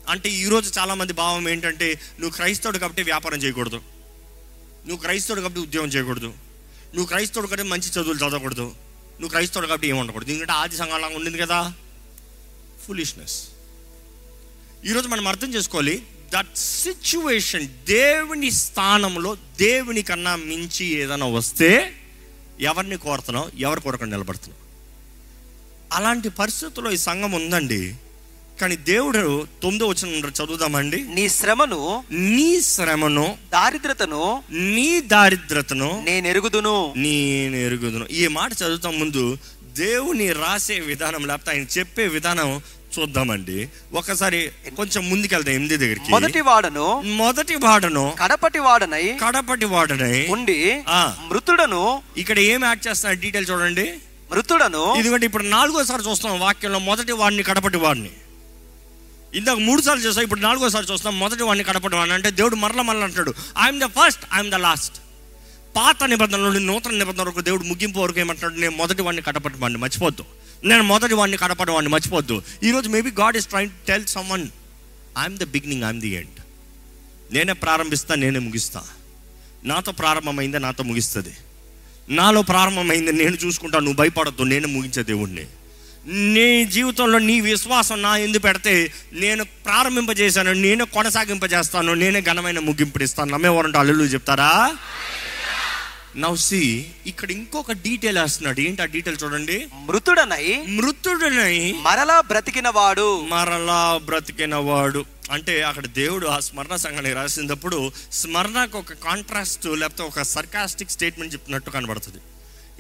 అంటే 0.08 0.30
ఈరోజు 0.30 0.78
చాలామంది 0.78 1.12
భావం 1.12 1.48
ఏంటంటే 1.48 2.00
నువ్వు 2.20 2.36
క్రైస్తవుడు 2.36 2.78
కాబట్టి 2.78 3.02
వ్యాపారం 3.02 3.38
చేయకూడదు. 3.38 3.76
నువ్వు 4.86 4.96
క్రైస్తవుడు 4.96 5.40
కాబట్టి 5.40 5.60
ఉద్యోగం 5.60 5.88
చేయకూడదు. 5.88 6.26
నువ్వు 6.94 7.06
క్రైస్తవుడు 7.06 7.46
కాబట్టి 7.48 7.68
మంచి 7.68 7.88
చదువులు 7.88 8.18
చదవకూడదు. 8.18 8.62
నువ్వు 9.20 9.28
క్రైస్తవుడు 9.28 9.66
కాబట్టి 9.66 9.88
ఏమి 9.88 9.98
ఉండకూడదు. 9.98 10.30
ఎందుకంటే 10.30 10.52
ఆది 10.52 10.76
సంఘంలాగా 10.76 11.16
ఉండింది 11.16 11.38
కదా. 11.38 11.72
ఫులిష్నెస్ 12.86 13.42
ఈరోజు 14.88 15.08
మనం 15.08 15.28
అర్థం 15.28 15.54
చేసుకోవాలి 15.54 16.02
దట్ 16.34 16.58
సిచ్యువేషన్ 16.58 17.68
దేవుని 17.68 18.50
స్థానంలో 18.50 19.34
దేవుని 19.34 20.02
కన్నా 20.02 20.36
మించి 20.36 20.86
ఏదైనా 20.86 21.26
వస్తే 21.26 21.92
ఎవరిని 22.60 22.96
కోరుతున్నావు 22.96 23.50
ఎవరి 23.58 23.80
కొరకు 23.80 24.04
నిలబడుతున్నావు? 24.04 24.62
అలాంటి 25.92 26.28
పరిస్థితుల్లో 26.28 26.92
ఈ 26.92 26.96
సంఘం 26.96 27.32
ఉందండి. 27.32 27.94
కానీ 28.60 28.76
దేవుడు 28.76 29.46
తొమ్మిదో 29.62 29.86
వచ్చిన 29.86 30.26
చదువుదామండి. 30.28 31.04
నీ 31.04 31.28
శ్రమను 31.28 32.04
నీ 32.10 32.60
శ్రమను 32.60 33.38
దారిద్రతను 33.52 34.42
నీ 34.50 35.00
దారిద్రతను 35.00 36.04
నేను 36.04 36.28
ఎరుగుదును. 36.28 36.94
నేను 36.96 37.56
ఎరుగుదును. 37.56 38.06
ఈ 38.06 38.26
మాట 38.26 38.52
చదువుతాం 38.52 39.00
ముందు 39.00 39.38
దేవుని 39.62 40.32
రాసే 40.32 40.80
విధానం 40.80 41.26
లేకపోతే 41.26 41.50
ఆయన 41.50 41.78
చెప్పే 41.78 42.08
విధానం 42.08 42.62
చూద్దామండి. 42.98 43.68
ఒకసారి 43.92 44.50
కొంచెం 44.76 45.10
ముందుకెళ్తాం 45.10 45.54
ఎనిమిది 45.54 45.76
దగ్గరికి. 45.76 46.10
మొదటి 46.10 46.40
వాడను 46.40 47.00
మొదటి 47.00 47.54
వాడను 47.56 48.14
కడపటి 48.22 48.58
వాడనై 48.58 49.18
కడపటి 49.26 49.64
వాడనై 49.64 50.26
ఉండి 50.26 50.82
ఆ. 50.88 51.16
మృతుడను 51.20 52.02
ఇక్కడ 52.16 52.38
ఏం 52.38 52.64
యాడ్ 52.64 52.88
చేస్తున్నా 52.88 53.20
డీటెయిల్ 53.20 53.50
చూడండి. 53.50 53.92
మృతుడను 54.32 54.94
ఎందుకంటే 54.96 55.26
ఇప్పుడు 55.26 55.44
నాలుగోసారి 55.44 56.02
చూస్తున్నాం 56.10 56.40
వాక్యంలో 56.40 56.78
మొదటి 56.78 57.12
వాడిని 57.12 57.42
కడపటి 57.42 57.76
వాడిని. 57.76 58.10
ఇందాక 59.34 59.58
మూడు 59.58 59.82
సార్లు 59.82 60.04
చూస్తాం 60.06 60.22
ఇప్పుడు 60.22 60.40
నాలుగోసారి 60.40 60.86
చూస్తాం 60.92 61.18
మొదటి 61.18 61.42
వాడిని 61.42 61.64
కడపటి 61.64 61.96
వాడిని. 61.96 62.14
అంటే 62.14 62.30
దేవుడు 62.30 62.56
మరల 62.56 62.80
మరల 62.80 63.04
అంటాడు 63.04 63.34
I'm 63.62 63.80
the 63.80 63.84
first 63.84 64.20
I'm 64.34 64.50
the 64.50 64.54
last 64.54 64.94
పాత 65.76 66.04
నిబంధన 66.04 66.36
నుండి 66.38 66.60
నూతన 66.60 66.90
నిబంధన 66.90 67.22
వరకు 67.22 67.40
దేవుడు 67.40 67.62
ముగింపు 67.64 68.00
వరకు 68.00 68.18
ఏమంటాడు 68.20 68.54
నేను 68.54 68.76
మొదటి 68.76 69.02
వాడిని 69.02 69.22
కడపటి 69.22 69.54
వాడిని. 69.58 69.80
మర్చిపోద్దు. 69.80 70.24
నేను 70.64 70.82
మొదటి 70.82 71.14
వాడిని 71.14 71.36
కడపటి 71.36 71.70
వాడిని 71.70 71.92
మర్చిపోద్దు 71.92 72.42
ఈరోజు 72.62 72.88
maybe 72.88 73.10
God 73.10 73.36
is 73.36 73.46
trying 73.46 73.70
tell 73.88 74.06
someone 74.30 74.46
I'm 75.18 75.38
the 75.38 75.44
beginning 75.44 75.84
I'm 75.84 76.00
the 76.00 76.08
end 76.08 76.40
నేనే 77.32 77.52
ప్రారంభిస్తా 77.52 78.14
నేనే 78.14 78.38
ముగిస్తా. 78.38 78.82
నాతో 79.64 79.92
ప్రారంభమైంది 79.92 80.58
నాతో 80.58 80.84
ముగిస్తుంది. 80.84 81.32
నాలో 82.08 82.42
ప్రారంభమైంది 82.42 83.12
నేను 83.12 83.36
చూసుకుంటా 83.36 83.78
నువ్వు 83.78 83.94
భయపడద్దు 83.94 84.42
నేను 84.42 84.68
ముగించే 84.68 85.02
దేవుణ్ణి. 85.02 85.46
నీ 86.06 86.64
జీవితంలో 86.64 87.18
నీ 87.18 87.40
విశ్వాసం 87.40 88.02
నా 88.02 88.16
ఎందు 88.16 88.38
పెడితే 88.38 88.92
నేను 89.12 89.44
ప్రారంభింపజేశాను 89.44 90.52
నేను 90.52 90.84
కొనసాగింపజేస్తాను 90.84 91.94
నేనే 91.94 92.22
ఘనమైన 92.22 92.58
ముగింపునిస్తాను. 92.58 93.32
నమ్మేవారంటే 93.32 93.78
అల్లు 93.78 94.04
చెప్తారా? 94.04 94.76
నవ్ 96.16 96.36
సి 96.36 96.86
ఇక్కడ 97.06 97.30
ఇంకొక 97.30 97.72
డీటెయిల్ 97.72 98.18
వేస్తున్నాడు. 98.18 98.60
ఏంటి 98.60 98.82
ఆ 98.82 98.84
డీటెయిల్ 98.84 99.24
చూడండి? 99.24 99.68
మృతుడనై 99.74 100.62
మృతుడినై 100.66 101.72
మరలా 101.72 102.20
బ్రతికిన 102.20 102.68
వాడు 102.68 103.20
మరలా 103.20 103.98
బ్రతికిన 103.98 104.54
వాడు 104.54 105.04
అంటే 105.30 105.62
అక్కడ 105.62 105.86
దేవుడు 105.86 106.26
ఆ 106.26 106.40
స్మరణ 106.40 106.76
సంఘానికి 106.76 107.14
రాసినప్పుడు 107.14 107.92
స్మరణకు 108.12 108.78
ఒక 108.78 108.92
కాంట్రాస్ట్ 108.92 109.66
లేకపోతే 109.66 110.02
ఒక 110.02 110.22
సర్కాస్టిక్ 110.22 110.90
స్టేట్మెంట్ 110.90 111.32
చెప్తున్నట్టు 111.32 111.70
కనబడుతుంది. 111.70 112.18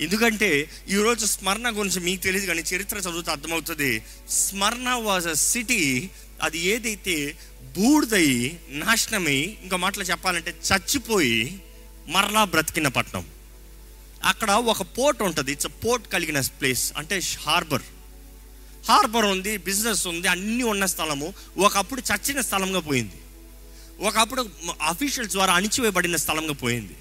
ఎందుకంటే 0.00 0.68
ఈరోజు 0.88 1.26
స్మరణ 1.26 1.78
గురించి 1.78 2.00
మీకు 2.00 2.22
తెలియదు 2.22 2.46
కానీ 2.46 2.60
చరిత్ర 2.60 2.96
చదివితే 2.96 3.30
అర్థమవుతుంది. 3.30 4.02
స్మరణ 4.30 4.88
వాజ్ 4.88 5.26
అ 5.26 5.32
సిటీ 5.32 6.10
అది 6.42 6.58
ఏదైతే 6.58 7.36
బూడిదై 7.78 8.58
నాశనమై 8.70 9.56
ఇంకా 9.62 9.76
మాటలు 9.76 10.04
చెప్పాలంటే 10.04 10.54
చచ్చిపోయి 10.72 11.62
మరలా 12.08 12.44
బ్రతికిన 12.44 12.88
పట్టణం. 12.88 13.24
అక్కడ 14.24 14.50
ఒక 14.50 14.82
పోర్ట్ 14.82 15.22
ఉంటుంది. 15.22 15.52
ఇట్స్ 15.52 15.66
పోర్ట్ 15.66 16.08
కలిగిన 16.08 16.40
ప్లేస్ 16.40 16.92
అంటే 16.96 17.20
హార్బర్. 17.46 17.82
హార్బర్ 18.88 19.24
ఉంది 19.24 19.56
బిజినెస్ 19.56 20.06
ఉంది 20.06 20.28
అన్నీ 20.28 20.62
ఉన్న 20.62 20.86
స్థలము. 20.86 21.34
ఒకప్పుడు 21.58 22.02
చచ్చిన 22.12 22.40
స్థలంగా 22.40 22.80
పోయింది. 22.80 23.12
ఒకప్పుడు 24.00 24.50
అఫీషియల్స్ 24.82 25.32
ద్వారా 25.32 25.54
అణిచివేయబడిన 25.54 26.16
స్థలంగా 26.16 26.52
పోయింది. 26.52 26.96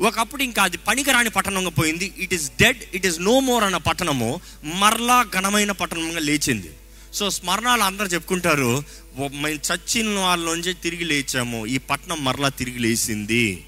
ఒకప్పుడు 0.00 0.42
ఇంకా 0.42 0.62
అది 0.62 0.76
పనికిరాని 0.76 1.30
పట్టణంగా 1.30 1.70
పోయింది. 1.70 2.12
It 2.18 2.34
is 2.34 2.50
dead 2.60 2.82
it 2.94 3.06
is 3.06 3.20
no 3.20 3.40
more 3.40 3.64
అన్న 3.64 3.76
పట్టణము 3.76 4.40
మరలా 4.64 5.22
ఘనమైన 5.22 5.72
పట్టణంగా 5.72 6.18
లేచింది. 6.18 6.70
సో 7.14 7.30
స్మరణాలు 7.30 7.82
అందరు 7.82 8.06
చెప్పుకుంటారు 8.06 8.84
మేము 9.18 9.48
చచ్చిన 9.48 10.18
వాళ్ళ 10.18 10.44
నుంచి 10.44 10.74
తిరిగి 10.74 11.04
లేచాము. 11.04 11.66
ఈ 11.66 11.78
పట్టణం 11.78 12.24
మరలా 12.24 12.48
తిరిగి 12.48 12.78
లేచింది. 12.78 13.64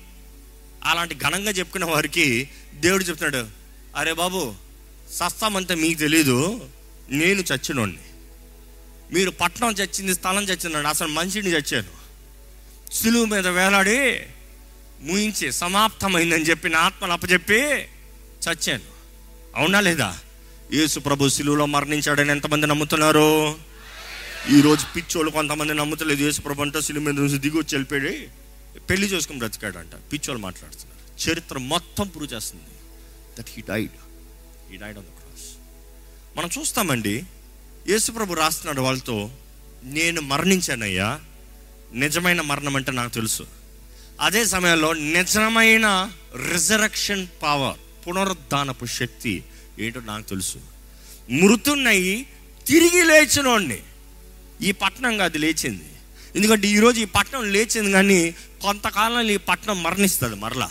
అలాంటి 0.87 1.15
ఘనంగా 1.15 1.51
చెప్పుకున్న 1.51 1.85
వారికి 1.85 2.49
దేవుడు 2.75 3.05
చెప్తున్నాడు 3.05 3.47
అరే 3.97 4.13
బాబు 4.13 4.55
సస్తామంతా 5.13 5.75
మీకు 5.75 5.99
తెలీదు 5.99 6.69
నేను 7.11 7.41
చచ్చినోడిని. 7.41 7.99
మీరు 9.13 9.31
పట్టణం 9.31 9.73
చచ్చింది 9.73 10.15
స్థలం 10.15 10.43
చచ్చినాడు 10.43 10.87
అసలు 10.87 11.09
మనిషిని 11.09 11.51
చచ్చాను. 11.51 12.05
సులువు 12.93 13.25
మీద 13.25 13.47
వేలాడి 13.47 14.21
ముయించి 15.01 15.53
సమాప్తమైందని 15.53 16.45
చెప్పి 16.45 16.69
నా 16.69 16.79
ఆత్మను 16.79 17.13
అప్పచెప్పి 17.13 17.61
చచ్చాను. 18.45 18.95
అవునా 19.57 19.81
లేదా? 19.81 20.19
యేసు 20.73 21.01
ప్రభు 21.01 21.29
శిలువలో 21.29 21.67
మరణించాడని 21.67 22.31
ఎంతమంది 22.31 22.67
నమ్ముతున్నారు? 22.67 23.57
ఈరోజు 24.51 24.87
పిచ్చోళ్ళు 24.97 25.31
కొంతమంది 25.31 25.75
నమ్ముతలేదు. 25.75 26.23
యేసుప్రభు 26.23 26.63
అంటే 26.63 26.81
సినిమా 26.81 27.11
మీద 27.11 27.21
నుంచి 27.21 27.39
దిగి 27.39 27.59
వచ్చి 27.59 27.79
వెళ్ళిపోయాడు. 27.79 28.44
పెళ్ళి 28.79 29.07
చేసుకుని 29.07 29.39
బ్రతికాడంట. 29.39 30.13
పిచ్చోళ్ళు 30.13 30.43
మాట్లాడుతున్నారు. 30.43 31.31
చరిత్ర 31.31 31.59
మొత్తం 31.59 32.09
ప్రూవ్ 32.09 32.35
చేస్తుంది. 32.35 32.65
That 33.39 33.47
he 33.51 33.63
died 33.69 33.91
he 34.71 34.77
died 34.77 34.99
on 34.99 35.07
the 35.07 35.09
cross 35.09 35.49
మనం 36.39 36.51
చూస్తామండి 36.59 37.25
యేసుప్రభు 37.89 38.35
రాస్తున్నాడు 38.35 38.81
వాళ్ళతో 38.81 39.31
నేను 39.83 40.21
మరణించానయ్యా. 40.21 41.21
నిజమైన 41.93 42.41
మరణం 42.41 42.77
అంటే 42.77 42.93
నాకు 42.93 43.15
తెలుసు. 43.15 43.47
అదే 44.21 44.45
సమయంలో 44.45 44.93
నిజమైన 44.93 46.13
రిజరక్షన్ 46.53 47.27
పవర్ 47.43 48.07
పునరుద్ధానపు 48.07 48.87
శక్తి 48.87 49.45
ఏంటో 49.79 50.01
నాకు 50.01 50.29
తెలుసు. 50.29 50.59
మృతున్నయి 51.31 52.27
తిరిగి 52.67 53.05
లేచినోడిని. 53.05 53.83
ఈ 54.63 54.73
పట్టణంగా 54.73 55.25
అది 55.25 55.39
లేచింది. 55.39 55.94
ఎందుకంటే 56.37 56.69
ఈరోజు 56.69 57.01
ఈ 57.01 57.05
పట్టణం 57.05 57.53
లేచింది 57.53 57.93
కానీ 57.93 58.35
కొంతకాలం 58.63 59.21
ఈ 59.21 59.37
పట్టణం 59.37 59.83
మరణిస్తుంది 59.83 60.37
మరలా. 60.37 60.71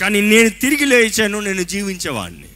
కానీ 0.00 0.20
నేను 0.20 0.48
తిరిగి 0.48 0.84
లేచాను 0.84 1.40
నేను 1.40 1.62
జీవించేవాడిని. 1.62 2.48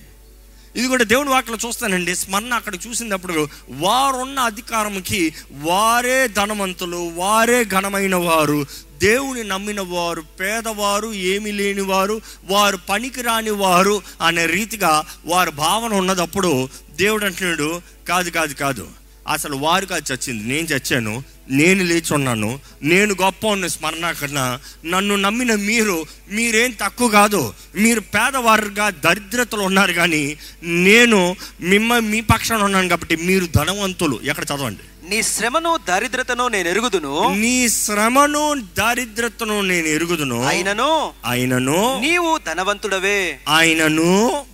ఇది 0.76 0.88
కూడా 0.88 1.04
దేవుని 1.04 1.30
వాటిలో 1.30 1.58
చూస్తానండి. 1.68 2.16
స్మరణ 2.16 2.54
అక్కడ 2.54 2.74
చూసినప్పుడు 2.86 3.48
వారున్న 3.70 4.38
అధికారంకి 4.38 5.34
వారే 5.52 6.28
ధనవంతులు 6.28 6.96
వారే 6.96 7.64
ఘనమైన 7.64 8.14
వారు. 8.14 8.66
దేవుని 8.98 9.44
నమ్మిన 9.44 9.80
వారు 9.80 10.20
పేదవారు 10.20 11.12
ఏమి 11.12 11.52
లేని 11.52 11.80
వారు 11.80 12.20
వారు 12.44 12.78
పనికిరాని 12.88 13.50
వారు 13.50 14.02
అనే 14.26 14.46
రీతిగా 14.46 15.06
వారి 15.24 15.50
భావన 15.50 15.94
ఉన్నదప్పుడు 15.94 16.68
దేవుడు 16.90 17.24
అంటున్నాడు 17.24 17.82
కాదు 18.08 18.30
కాదు 18.30 18.54
కాదు. 18.54 19.01
అసలు 19.28 19.56
వారు 19.56 19.86
కాదు 19.86 20.12
చచ్చింది. 20.12 20.54
నేను 20.54 20.66
చచ్చాను 20.66 21.22
నేను 21.50 21.84
లేచి 21.84 22.14
ఉన్నాను 22.14 22.60
నేను 22.82 23.14
గొప్ప 23.22 23.46
ఉన్న 23.46 23.66
స్మరణ 23.66 24.10
కన్నా 24.10 24.60
నన్ను 24.86 25.16
నమ్మిన 25.16 25.54
మీరు 25.54 26.06
మీరేం 26.30 26.70
తక్కువ 26.70 27.08
కాదు. 27.08 27.54
మీరు 27.74 28.00
పేదవారుగా 28.00 28.90
దరిద్రతలు 28.90 29.60
ఉన్నారు 29.60 29.92
కానీ 29.92 30.36
నేను 30.62 31.36
మిమ్మ 31.60 31.98
మీ 31.98 32.20
పక్షాన 32.20 32.62
ఉన్నాను 32.62 32.88
కాబట్టి 32.88 33.16
మీరు 33.16 33.46
ధనవంతులు. 33.56 34.20
ఎక్కడ 34.24 34.44
చదవండి? 34.44 35.08
నీ 35.08 35.22
శ్రమను 35.22 35.78
దరిద్రతను 35.88 36.48
నేను 36.48 36.68
ఎరుగుదును. 36.68 37.34
నీ 37.34 37.68
శ్రమను 37.68 38.54
దారిద్రతను 38.78 39.60
నేను 39.60 39.86
ఎరుగుదును. 39.86 40.44
అయినను? 40.44 41.12
ఆయనను 41.26 42.00
నీవు 42.00 42.38
ధనవంతుడవే. 42.46 43.38
ఆయనను 43.48 44.44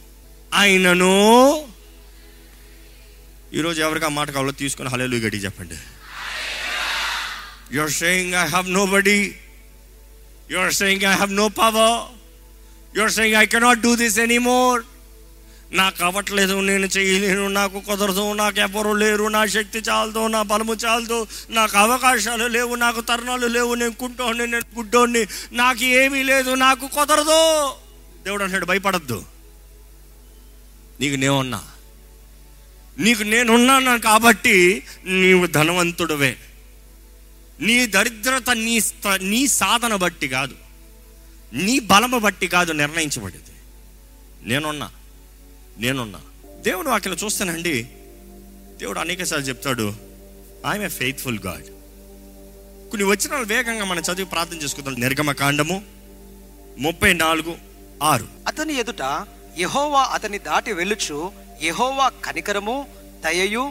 ఆయనను 0.54 1.62
ఈరోజు 3.54 3.82
ఎవరికి 3.82 4.04
ఆ 4.04 4.08
మాట 4.08 4.30
కావాలో 4.30 4.52
తీసుకొని 4.52 4.88
హలేలు 4.88 5.16
గడి 5.16 5.36
చెప్పండి. 5.36 5.74
You're 7.72 7.90
saying 7.90 8.34
I 8.34 8.46
have 8.46 8.70
nobody 8.86 9.34
you're 10.50 10.72
saying 10.72 11.02
I 11.02 11.14
have 11.14 11.32
no 11.32 11.48
power 11.48 12.18
you're 12.96 13.12
saying 13.12 13.36
I 13.36 13.46
cannot 13.46 13.80
do 13.80 13.96
this 13.96 14.18
anymore 14.18 14.82
నాకు 15.72 16.04
అవ్వట్లేదు 16.04 16.60
నేను 16.60 16.86
చేయలేను 16.86 17.48
నాకు 17.48 17.80
కుదరదు 17.80 18.32
నాకు 18.32 18.60
ఎవరు 18.60 18.92
లేరు 18.92 19.24
నా 19.24 19.46
శక్తి 19.46 19.78
చాలదు 19.78 20.26
నా 20.26 20.42
బలము 20.42 20.74
చాలదు 20.74 21.26
నాకు 21.50 21.78
అవకాశాలు 21.78 22.44
లేవు 22.44 22.74
నాకు 22.74 23.00
తరుణాలు 23.00 23.46
లేవు 23.46 23.74
నేను 23.74 23.92
కుంటోని 23.92 24.38
నేను 24.38 24.76
గుడ్డోని 24.76 25.26
నాకు 25.52 25.84
ఏమీ 25.84 26.22
లేదు 26.22 26.50
నాకు 26.50 26.86
కుదరదు. 26.86 27.70
దేవుడు 28.24 28.44
అంటాడు 28.44 28.66
భయపడద్దు. 28.66 29.24
నీకు 31.00 31.16
నేనున్నా. 31.16 31.64
నీకు 32.98 33.22
నేనున్నాను 33.22 33.98
కాబట్టి 33.98 34.82
నీవు 35.04 35.46
ధనవంతుడవే. 35.46 36.36
నీ 37.60 37.86
దరిద్రత 37.86 38.50
నీ 38.50 38.80
నీ 39.20 39.46
సాధన 39.46 39.96
బట్టి 39.96 40.28
కాదు. 40.28 40.54
నీ 41.52 41.78
బలము 41.78 42.18
బట్టి 42.18 42.46
కాదు 42.46 42.72
నిర్ణయించబడింది. 42.72 43.54
నేనున్నా 44.48 44.90
నేనున్నా. 45.78 46.20
దేవుడు 46.60 46.88
వాక్యం 46.88 47.16
చూస్తానండి 47.24 47.82
దేవుడు 48.76 48.98
అనేకసార్లు 48.98 49.46
చెప్తాడు 49.46 49.94
ఐఎమ్ 50.66 50.82
ఏ 50.82 50.88
ఫెయిత్ఫుల్ 50.88 51.38
గాడ్ 51.46 51.64
కొన్ని 52.90 53.04
వచ్చిన 53.04 53.36
వేగంగా 53.36 53.84
మనం 53.84 54.02
చదివి 54.02 54.26
ప్రార్థన 54.26 54.56
చేసుకుందాం. 54.56 54.94
నిర్గమ 54.94 55.32
కాండము 55.32 55.82
ముప్పై 56.78 57.12
నాలుగు 57.12 57.56
ఆరు. 58.02 58.28
అతని 58.46 58.74
ఎదుట 58.74 59.26
యహోవా 59.58 60.02
అతని 60.02 60.38
దాటి 60.38 60.72
వెళ్ళుచు 60.72 61.32
యెహోవా 61.62 62.06
కనికరము 62.24 62.76
దయయు 63.24 63.64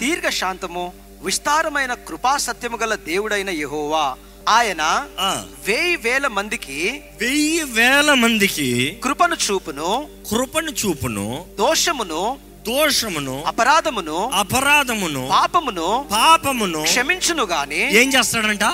దీర్ఘ 0.00 0.28
శాంతము 0.30 0.84
విస్తారమైన 1.24 1.94
కృపా 2.06 2.32
సత్యము 2.38 2.76
గల 2.76 2.94
దేవుడైన 3.06 3.50
యెహోవా. 3.58 4.04
ఆయన 4.48 4.82
ఆ, 5.20 5.28
వేయి 5.66 5.96
వేల 5.96 6.26
మందికి 6.28 6.78
వెయ్యి 7.20 7.62
వేల 7.72 8.14
మందికి 8.14 8.68
కృపను 9.04 9.36
చూపును 9.44 9.90
కృపను 10.30 10.70
చూపును 10.80 11.26
దోషమును 11.58 12.22
దోషమును 12.66 13.36
అపరాధమును 13.46 14.16
అపరాధమును 14.32 15.22
పాపమును 15.30 15.86
పాపమును 16.12 16.82
క్షమించును 16.82 17.44
గాని 17.46 17.80
ఏం 18.00 18.08
చేస్తాడంట? 18.14 18.66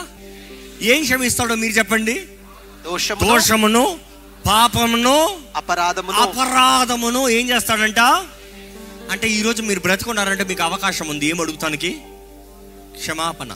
ఏం 0.85 1.01
క్షమిస్తాడో 1.05 1.55
మీరు 1.55 1.75
చెప్పండి. 1.79 2.17
దోషమును 3.25 3.85
పాపమును 4.47 5.17
అపరాధమును 5.57 6.19
అపరాధమును 6.19 7.23
ఏం 7.29 7.49
చేస్తాడంట? 7.51 8.01
అంటే 9.11 9.29
ఈరోజు 9.29 9.63
మీరు 9.63 9.81
బ్రతుకున్నారంటే 9.81 10.45
మీకు 10.45 10.63
అవకాశం 10.63 11.09
ఉంది. 11.09 11.27
ఏం 11.27 11.41
అడుగుతానికి 11.41 11.91
క్షమాపణ. 12.99 13.51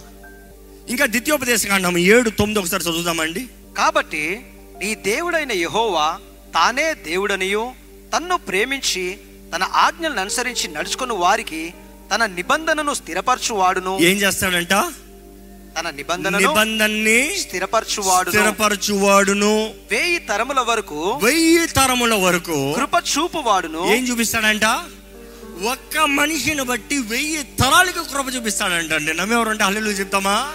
ఇంకా 0.89 1.07
ద్వితీయోపదేశ 1.07 1.67
కాండం 1.67 1.99
ఏడు 1.99 2.31
తొమ్మిది 2.31 2.61
ఒకసారి 2.61 2.83
చదువుదామండి. 2.83 3.49
కాబట్టి 3.77 4.41
నీ 4.83 4.95
దేవుడైన 4.95 5.53
యెహోవా 5.53 6.19
తానే 6.55 6.95
దేవుడనియు 6.95 7.73
తన్ను 8.17 8.37
ప్రేమించి 8.37 9.19
తన 9.57 9.63
ఆజ్ఞలను 9.63 10.21
అనుసరించి 10.21 10.69
నడుచుకుని 10.69 11.13
వారికి 11.13 11.75
తన 12.15 12.27
నిబంధనను 12.27 12.95
స్థిరపరచువాడును. 12.95 13.99
ఏం 14.01 14.17
చేస్తాడంట? 14.17 14.75
తన 15.79 15.91
నిబంధనను 15.91 16.39
నిబంధనని 16.39 17.39
స్థిరపరచువాడును. 17.39 18.33
స్థిరపరచువాడును. 18.33 19.75
వేయి 19.91 20.19
తరముల 20.19 20.61
వరకు 20.61 21.21
వెయ్యి 21.23 21.67
తరముల 21.67 22.15
వరకు 22.15 22.73
కృప 22.73 23.03
చూపువాడును. 23.13 23.87
ఏం 23.87 24.09
చూపిస్తాడంట? 24.09 24.65
ఒక్క 25.63 25.99
మనిషిని 25.99 26.63
బట్టి 26.63 26.99
వెయ్యి 26.99 27.43
తరాలకు 27.43 28.03
కృప 28.03 28.35
చూపిస్తాడంటండి. 28.37 29.15
నమ్మేవారంటే 29.15 29.65
హల్లు 29.65 29.91
చెప్తామా? 29.91 30.53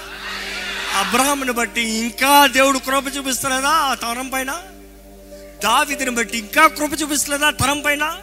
అబ్రహాముని 0.99 1.51
బట్టి 1.51 1.81
ఇంకా 1.81 2.47
దేవుడు 2.47 2.77
కృప 2.77 3.17
చూపిస్తలేదా 3.17 3.69
ఆ 3.69 3.93
తరం 3.93 4.29
పైన? 4.29 4.51
దావిదిని 5.63 6.11
బట్టి 6.11 6.37
ఇంకా 6.37 6.67
కృప 6.67 7.01
చూపిస్తలేదా 7.01 7.49
తరం 7.49 7.81
పైన? 7.81 8.17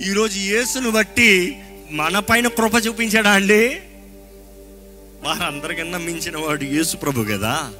ఈరోజు 0.00 0.38
యేసును 0.38 0.90
బట్టి 0.90 1.62
మన 1.90 2.18
పైన 2.18 2.48
కృప 2.48 2.86
చూపించాడా 2.86 3.32
అండి? 3.32 3.80
వారందరికన్నా 5.22 5.98
మించిన 5.98 6.36
వాడు 6.36 6.64
యేసు 6.64 6.96
ప్రభు 6.96 7.24
కదా. 7.24 7.72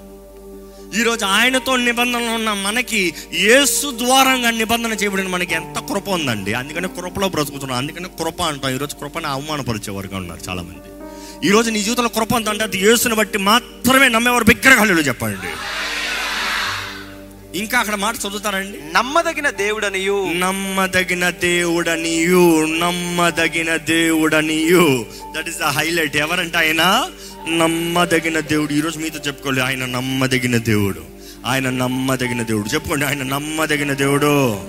ఈరోజు 1.00 1.24
ఆయనతో 1.24 1.76
నిబంధనలు 1.76 2.30
ఉన్న 2.30 2.52
మనకి 2.52 3.14
యేసు 3.34 3.98
ద్వారంగా 3.98 4.50
నిబంధన 4.50 4.92
చేయబడిన 4.92 5.28
మనకి 5.28 5.54
ఎంత 5.54 5.78
కృప 5.78 6.08
ఉందండి. 6.08 6.54
అందుకని 6.54 6.88
కృపలో 6.88 7.28
బ్రతుకుతున్నాం. 7.28 7.78
అందుకని 7.78 8.08
కృప 8.08 8.42
అంటాం. 8.42 8.74
ఈరోజు 8.74 8.94
కృపని 8.94 9.26
అవమానపరిచే 9.26 9.90
వరకు 9.90 10.16
ఉన్నారు 10.16 10.40
చాలా 10.48 10.62
మంది 10.62 10.78
ఈరోజు 11.48 11.70
నీ 11.70 11.82
జీవితంలో 11.82 12.08
కృప 12.08 12.34
అంత 12.34 12.48
అంటే 12.48 12.64
అది 12.64 12.78
యేసుని 12.78 13.14
బట్టి 13.14 13.38
మాత్రమే 13.38 14.08
నమ్మేవారు 14.08 14.44
బిగ్గరగా 14.44 14.84
చెప్పండి. 14.84 15.48
ఇంకా 17.58 17.78
అక్కడ 17.78 17.94
మాట 17.94 18.14
చదువుతారండి? 18.14 18.78
నమ్మదగిన 18.94 19.50
దేవుడనియు. 19.50 20.32
నమ్మదగిన 20.32 21.30
దేవుడనియు. 21.30 22.66
నమ్మదగిన 22.66 23.76
దేవుడనియు. 23.76 25.06
దట్ 25.36 25.48
ఈస్ 25.48 25.58
ద 25.58 25.62
హైలైట్ 25.62 26.16
ఎవరంటే 26.16 26.58
ఆయన? 26.58 27.10
నమ్మదగిన 27.48 28.40
దేవుడు 28.40 28.72
ఈరోజు 28.72 28.98
మీతో 28.98 29.20
చెప్పుకోలేదు 29.26 29.66
ఆయన 29.66 29.84
నమ్మదగిన 29.84 30.56
దేవుడు. 30.56 31.00
ఆయన 31.46 31.70
నమ్మదగిన 31.70 32.42
దేవుడు. 32.42 32.74
చెప్పుకోండి. 32.74 33.04
ఆయన 33.04 33.22
నమ్మదగిన 33.22 33.92
దేవుడు. 33.92 34.60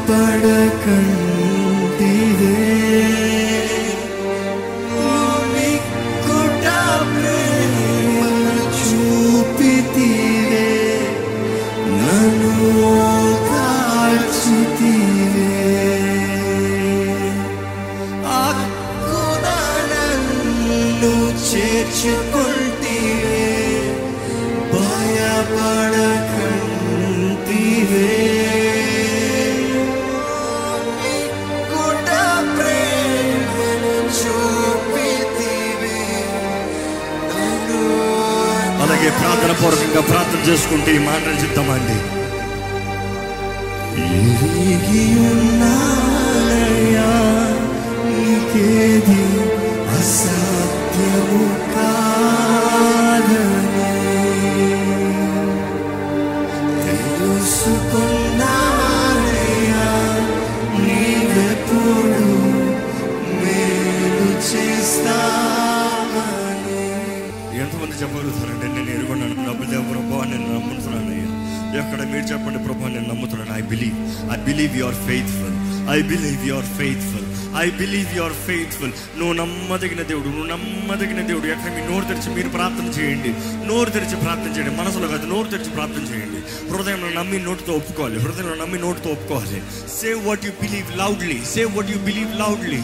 പടകൾ 0.08 1.17
faithful 75.08 75.56
I 75.90 76.00
believe 76.02 76.48
you 76.48 76.54
are 76.54 76.64
faithful 76.64 77.26
I 77.58 77.70
believe 77.70 78.16
you 78.16 78.22
are 78.22 78.32
faithful 78.32 78.92
నువ్వు 79.18 79.32
నమ్మదగిన 79.32 80.02
దేవుడు 80.02 80.28
నువ్వు 80.28 80.46
నమ్మదగిన 80.46 81.20
దేవుడు. 81.20 81.46
ఎక్కడ 81.46 81.72
మీ 81.72 81.82
నోరు 81.90 82.04
తెరిచి 82.04 82.34
మీరు 82.34 82.48
ప్రార్థన 82.48 82.84
చేయండి. 82.84 83.28
నోరు 83.66 83.90
తెరిచి 83.90 84.16
ప్రార్థన 84.16 84.56
చేయండి. 84.56 84.76
మనసులో 84.76 85.08
కాదు 85.08 85.26
నోరు 85.26 85.48
తెరిచి 85.48 85.70
ప్రార్థన 85.70 86.02
చేయండి. 86.02 86.68
హృదయంలో 86.70 87.08
నమ్మి 87.10 87.38
నోటితో 87.38 87.72
ఒప్పుకోవాలి. 87.72 88.20
హృదయంలో 88.20 88.54
నమ్మి 88.54 88.78
నోటితో 88.78 89.10
ఒప్పుకోవాలి. 89.10 89.62
Say 90.00 90.26
what 90.26 90.44
you 90.44 90.50
believe 90.50 90.98
loudly 90.98 91.42
say 91.54 91.76
what 91.76 91.90
you 91.90 91.96
believe 91.96 92.38
loudly 92.38 92.80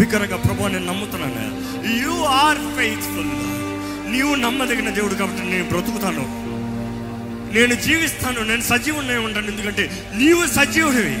బిగ్గరగా 0.00 0.36
ప్రభా 0.36 0.68
నేను 0.68 0.86
నమ్ముతున్నాను. 0.86 1.62
యు 2.04 2.24
ఆర్ 2.24 2.58
ఫెయిత్ఫుల్ 2.76 3.32
నీవు 4.12 4.34
నమ్మదగిన 4.34 4.90
దేవుడు 4.90 5.14
కాబట్టి 5.14 5.42
నేను 5.42 5.64
బ్రతుకుతాను. 5.64 6.46
నేను 7.54 7.74
జీవిస్తాను. 7.74 8.40
నేను 8.40 8.62
సజీవునే 8.62 9.16
ఉంటాను. 9.16 9.46
ఎందుకంటే 9.46 9.90
నీవు 10.14 10.46
సజీవుడివి. 10.46 11.18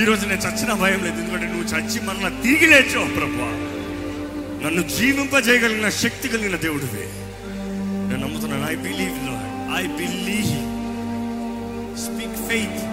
ఈరోజు 0.00 0.26
నేను 0.26 0.40
చచ్చిన 0.40 0.72
భయం 0.72 1.04
లేదు. 1.04 1.20
ఎందుకంటే 1.20 1.46
నువ్వు 1.46 1.64
చచ్చి 1.64 2.00
మరలా 2.00 2.28
తిరిగి 2.28 2.66
లేచావు 2.66 3.04
ప్రభు 3.04 3.72
నన్ను 4.64 4.88
జీవింపజేయగలిగిన 4.88 5.88
శక్తి 5.88 6.28
కలిగిన 6.28 6.56
దేవుడివి. 6.56 7.06
నేను 8.08 8.26
నమ్ముతున్నాను 8.26 8.72
I 8.72 8.74
believe 8.74 9.18
I 9.76 9.86
believe 9.86 10.46
speak 11.98 12.48
faith 12.48 12.84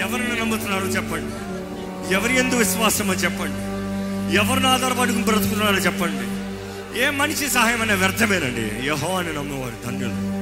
ఎవరిని 0.00 0.40
నమ్ముతున్నారో 0.40 0.86
చెప్పండి. 0.86 1.34
ఎవరి 2.14 2.38
ఎందు 2.38 2.54
విశ్వాసమో 2.54 3.14
చెప్పండి. 3.14 3.60
ఎవరిని 4.36 4.66
ఆధారపడి 4.66 5.12
బ్రతుకుతున్నారో 5.12 5.76
చెప్పండి. 5.76 6.26
ఏ 7.00 7.10
మనిషి 7.10 7.50
సహాయం 7.50 7.82
అనే 7.82 7.94
వ్యర్థమేనండి. 7.94 8.88
యహో 8.88 9.18
అని 9.18 9.32
నమ్మేవారు 9.32 9.86
ధన్యులు. 9.86 10.32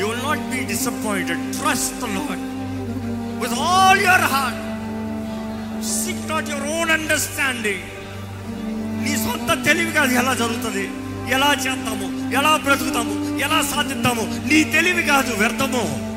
You 0.00 0.06
will 0.06 0.24
not 0.24 0.40
be 0.40 0.64
disappointed 0.64 1.52
trust 1.52 2.00
the 2.00 2.04
with 3.42 3.52
all 3.52 4.00
your 4.00 4.20
heart 4.20 4.58
seek 5.86 6.30
not 6.30 6.48
your 6.48 6.80
own 6.80 6.90
understanding 6.90 7.82
నీ 9.04 9.16
సొంత 9.16 9.64
తెలివి 9.64 9.92
కాదు 9.92 10.14
ఎలా 10.14 10.34
జరుగుతుంది? 10.34 10.90
ఎలా 11.32 11.54
చేస్తాము 11.54 12.32
ఎలా 12.32 12.56
బ్రతుకుతాము? 12.56 13.38
ఎలా 13.38 13.62
సాధిస్తాము 13.62 14.48
నీ 14.48 14.64
తెలివి 14.64 15.02
కాదు 15.02 15.34
వ్యర్థము. 15.34 16.12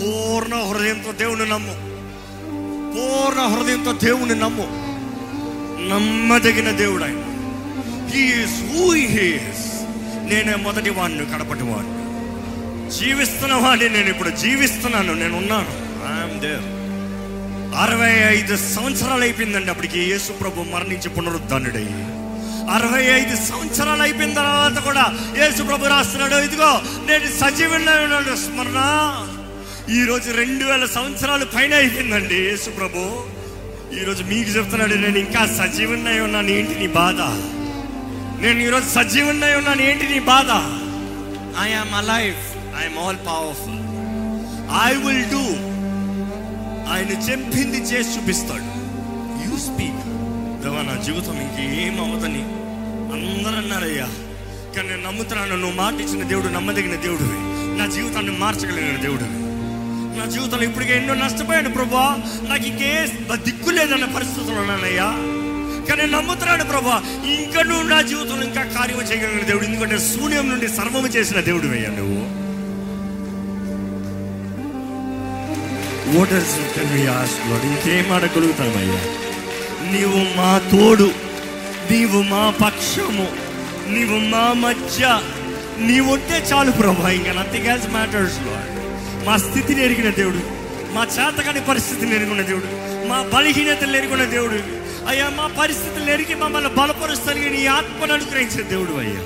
పూర్ణ 0.00 0.54
హృదయంతో 0.54 1.12
దేవుని 1.12 1.48
నమ్ము. 1.48 1.72
పూర్ణ 2.92 3.40
హృదయంతో 3.40 3.92
దేవుని 3.92 4.34
నమ్ము. 4.34 4.86
నమ్మదగిన 5.94 6.70
దేవుడు 6.70 7.04
ఆయన 7.04 7.22
హీఈస్ 8.14 8.62
హూ 8.62 8.92
హీస్ 8.92 9.72
నేనే 10.32 10.54
మొదటి 10.54 10.90
వాడిని 10.90 11.26
కడపటి 11.26 11.62
వాడిని. 11.62 11.96
జీవిస్తున్న 12.90 13.54
వాడిని 13.54 13.94
నేను 13.94 14.08
ఇప్పుడు 14.08 14.30
జీవిస్తున్నాను 14.30 15.12
నేను 15.12 15.36
ఉన్నాను 15.36 15.85
ఐఎమ్ 16.12 16.40
దేర్ 16.40 16.66
అరవై 17.84 18.14
ఐదు 18.36 18.54
సంవత్సరాలు 18.74 19.22
అయిపోయిందండి 19.22 19.70
అప్పటికి 19.70 19.98
యేసు 20.12 20.32
ప్రభు 20.32 20.66
మరణించి 20.74 21.08
పునరుద్ధానుడయ్యి 21.08 21.96
అరవై 22.76 23.02
ఐదు 23.20 23.34
సంవత్సరాలు 23.48 24.02
అయిపోయిన 24.02 24.32
తర్వాత 24.34 24.78
కూడా 24.88 25.04
యేసు 25.40 25.62
ప్రభు 25.62 25.90
రాస్తున్నాడు. 25.94 26.36
ఇదిగో 26.48 26.70
నేను 27.08 27.28
సజీవంగా 27.40 27.94
ఉన్నాడు. 28.04 28.32
స్మరణ. 28.44 28.80
ఈరోజు 29.98 30.30
రెండు 30.30 30.64
వేల 30.64 30.84
సంవత్సరాలు 30.86 31.44
పైన 31.44 31.74
అయిపోయిందండి 31.74 32.38
యేసు 32.48 32.70
ప్రభు. 32.70 33.02
ఈరోజు 34.00 34.22
మీకు 34.22 34.50
చెప్తున్నాడు 34.50 34.94
నేను 34.94 35.18
ఇంకా 35.18 35.42
సజీవున్నై 35.58 36.16
ఉన్నాను 36.20 36.50
ఏంటి 36.56 36.74
నీ 36.80 36.88
బాధ? 37.00 37.20
నేను 38.42 38.58
ఈరోజు 38.66 38.88
సజీవున్నై 38.94 39.52
ఉన్నాను 39.54 39.82
ఏంటి 39.82 40.06
నీ 40.14 40.18
బాధ? 40.32 40.50
I'm 41.66 41.94
alive 42.02 42.40
I'm 42.80 42.98
all 43.04 43.20
powerful 43.30 43.80
I 44.86 44.90
will 45.04 45.26
do 45.34 45.44
ఆయన 46.88 47.30
చెప్పింది 47.30 47.78
చేసి 47.78 48.18
చూపిస్తాడు. 48.18 48.86
యూ 49.44 49.56
స్పీక్ 49.56 50.02
దేవా 50.62 50.82
నా 50.82 51.02
జీవితం 51.02 51.40
ఇంకేం 51.40 52.04
అవ్వదని 52.04 52.42
అందరూ 53.12 53.56
అన్నారయ్యా 53.56 54.08
కానీ 54.76 54.88
నేను 54.88 55.02
నమ్ముతున్నాను 55.02 55.56
నువ్వు 55.56 55.76
మాట 55.76 55.94
ఇచ్చిన 55.94 56.22
దేవుడు 56.22 56.48
నమ్మదగిన 56.48 56.94
దేవుడివి. 56.94 57.38
నా 57.78 57.86
జీవితాన్ని 57.86 58.38
మార్చగలిగిన 58.38 58.96
దేవుడివి. 58.96 59.46
నా 60.18 60.24
జీవితంలో 60.24 60.62
ఇప్పటికే 60.62 60.96
ఎన్నో 60.96 61.14
నష్టపోయాను 61.14 61.72
ప్రభా. 61.72 62.16
నాకు 62.48 62.62
ఇంకే 62.62 63.08
దిక్కు 63.44 63.70
లేదన్న 63.70 64.04
పరిస్థితులు 64.04 64.54
ఉన్నానయ్యా. 64.54 65.08
కానీ 65.88 66.12
నమ్ముతున్నాడు 66.12 66.64
ప్రభా 66.64 67.02
ఇంకా 67.24 67.62
నువ్వు 67.62 67.82
నా 67.82 68.02
జీవితంలో 68.02 68.44
ఇంకా 68.44 68.62
కార్యం 68.62 69.02
చేయగలిగిన 69.02 69.46
దేవుడు. 69.46 69.64
ఎందుకంటే 69.64 69.98
శూన్యం 69.98 70.48
నుండి 70.48 70.68
సర్వము 70.68 71.06
చేసిన 71.06 71.40
దేవుడు 71.40 71.66
అయ్యా 71.66 71.90
నువ్వు. 71.90 72.35
ఓటర్స్ 76.14 76.54
ఇంకేం 77.64 78.12
అడగలుగుతామయ్యా 78.12 79.00
నీవు 79.92 80.36
మా 80.36 80.58
తోడు 80.70 81.08
నీవు 81.90 82.22
మా 82.22 82.54
పక్షము 82.62 83.26
నీవు 83.88 84.16
మా 84.30 84.52
మధ్య. 84.52 85.02
నీవుంటే 85.78 86.44
చాలు 86.52 86.70
ప్రభా 86.72 87.10
ఇంకా 87.10 87.32
నథింగ్ 87.32 87.66
ఎల్స్ 87.66 87.88
మ్యాటర్స్ 87.88 88.38
మా 89.26 89.36
స్థితిని 89.36 89.84
ఎరిగిన 89.84 90.10
దేవుడు 90.10 90.40
మా 90.94 91.02
చేతకాని 91.04 91.60
పరిస్థితిని 91.60 92.14
ఎరుగున్న 92.14 92.42
దేవుడు 92.42 92.68
మా 93.06 93.22
బలహీనతలు 93.34 93.96
ఎరుగున్న 93.96 94.24
దేవుడు. 94.24 94.58
అయ్యా 95.08 95.28
మా 95.28 95.46
పరిస్థితులు 95.58 96.10
ఎరిగి 96.10 96.34
మమ్మల్ని 96.34 96.68
బలపరుస్తానికి 96.68 97.50
నీ 97.50 97.66
ఆత్మను 97.66 98.12
అనుగ్రహించిన 98.14 98.62
దేవుడు 98.62 98.92
అయ్యా. 98.98 99.22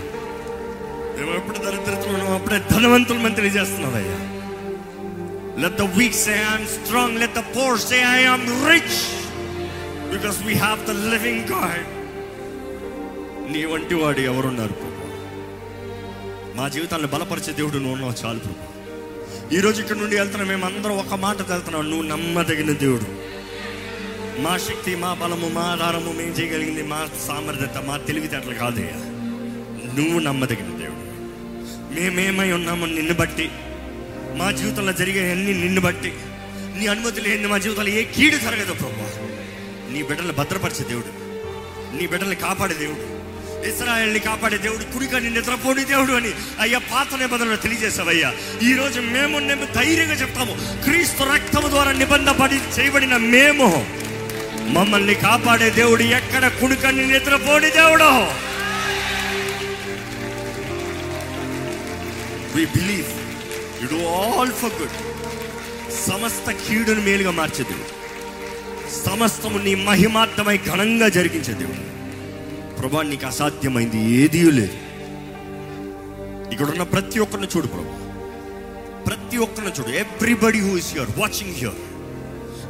మేము 1.19 1.37
ఎప్పుడు 1.37 1.59
దరిద్రతలు 1.59 2.35
అప్పుడే 2.35 2.61
ధనవంతులు 2.71 3.19
మంత్రి 3.19 3.47
చేస్తున్నావు 3.49 3.95
అయ్యా 3.97 4.19
Let 5.57 5.77
the 5.77 5.87
weak 5.89 6.13
say, 6.15 6.35
I 6.37 6.57
am 6.57 6.67
strong. 6.67 7.17
Let 7.17 7.35
the 7.35 7.43
poor 7.55 7.77
say, 7.79 8.03
I 8.03 8.21
am 8.27 8.43
rich. 8.65 8.95
Because 10.11 10.43
we 10.43 10.55
have 10.57 10.85
the 10.87 10.95
living 11.07 11.41
God. 11.49 11.81
నీ 13.53 13.61
వంటి 13.67 13.95
వాడు 13.95 14.21
ఎవరున్నారు 14.31 14.75
ప్రభు 14.81 15.07
మా 16.57 16.65
జీవితాన్ని 16.75 17.09
బలపరిచే 17.15 17.53
దేవుడు 17.53 17.79
నువ్వు 17.79 17.95
ఉన్నావు 17.97 18.15
చాలు 18.21 18.41
ప్రభు 18.45 18.67
ఈరోజు 19.57 19.79
ఇక్కడ 19.83 19.97
నుండి 19.97 20.17
వెళ్తున్నాం 20.19 20.49
మేమందరం 20.51 20.99
ఒక 21.03 21.17
మాట 21.25 21.37
వెళ్తున్నాం 21.49 21.89
నువ్వు 21.91 22.05
నమ్మదగిన 22.11 22.73
దేవుడు 22.83 23.09
మా 24.45 24.53
శక్తి 24.67 24.93
మా 25.05 25.11
బలము 25.23 25.49
మా 25.57 25.65
ఆధారము 25.73 26.13
మేము 26.19 26.35
చేయగలిగింది 26.39 26.85
మా 26.93 27.01
సామర్థ్యత 27.27 27.83
మా 27.89 27.97
తెలివితేటలు 28.09 28.57
కాదయ్యా 28.63 29.01
నువ్వు 29.99 30.21
నమ్మదగిన 30.29 30.71
దేవుడు 30.83 31.03
మేమేమై 31.97 32.49
ఉన్నామో 32.59 32.89
నిన్ను 32.97 33.17
బట్టి 33.23 33.49
మా 34.37 34.51
జీవితంలో 34.51 34.93
జరిగే 34.93 35.31
అన్ని 35.33 35.55
నిన్ను 35.55 35.81
బట్టి. 35.81 36.13
నీ 36.79 36.87
అనుమతి 36.87 37.21
లేని 37.21 37.47
మా 37.47 37.59
జీవితంలో 37.59 37.89
ఏ 37.89 38.05
కీడు 38.05 38.37
జరగదు 38.37 38.73
ప్రభు. 38.73 39.31
నీ 39.93 40.03
బిడ్డలు 40.03 40.33
భద్రపరిచే 40.33 40.89
దేవుడు. 40.89 41.07
నీ 41.97 42.07
బిడ్డల్ని 42.07 42.37
కాపాడే 42.37 42.75
దేవుడు. 42.75 43.21
ఇస్రాయల్ని 43.69 44.21
కాపాడే 44.21 44.59
దేవుడు. 44.59 44.93
కుడికని 44.93 45.31
నిద్రపోని 45.31 45.85
దేవుడు 45.85 46.13
అని 46.13 46.31
అయ్యా 46.61 46.79
పాత 46.79 47.15
నిబంధనలు 47.15 47.57
తెలియజేశావయ్యా. 47.57 48.33
ఈ 48.63 48.75
రోజు 48.75 49.01
మేము 49.01 49.39
మేము 49.39 49.67
ధైర్యంగా 49.75 50.15
చెప్తాము. 50.15 50.83
క్రీస్తు 50.85 51.23
రక్తము 51.23 51.69
ద్వారా 51.69 51.93
నిబంధన 51.93 52.33
పడి 52.33 52.81
చేయబడిన 52.81 53.17
మేము 53.17 53.87
మమ్మల్ని 54.69 55.15
కాపాడే 55.15 55.71
దేవుడు 55.71 56.03
ఎక్కడ? 56.03 56.49
కుడుకని 56.49 57.07
నిద్రపోని 57.07 57.71
దేవుడు. 57.71 58.51
We 62.57 62.65
believe 62.65 63.20
you 63.83 63.87
do 63.87 64.07
all 64.07 64.53
for 64.53 64.73
good 64.81 64.91
సమస్త 66.11 66.51
కీడును 66.51 67.01
మేలుగా 67.01 67.31
మార్చే 67.31 67.65
దేవుడు. 67.65 68.01
సమస్తము 69.07 69.59
నీ 69.59 69.75
మహిమార్థమై 69.75 70.59
ఘనంగా 70.59 71.09
జరిగించే 71.09 71.55
దేవుడు. 71.55 71.91
ప్రభా 72.77 73.03
నీకు 73.03 73.27
అసాధ్యమైంది 73.27 74.11
ఏదీ 74.11 74.51
లేదు. 74.51 74.73
ఇక్కడ 76.53 76.71
ఉన్న 76.71 76.83
ప్రతి 76.83 77.19
ఒక్కరిని 77.19 77.49
చూడు 77.57 77.67
ప్రభు. 77.67 78.11
ప్రతి 79.03 79.37
ఒక్కరిని 79.37 79.73
చూడు. 79.73 79.89
Everybody 79.89 80.61
who 80.61 80.77
is 80.77 80.95
here 80.95 81.11
watching 81.19 81.55
here 81.55 81.75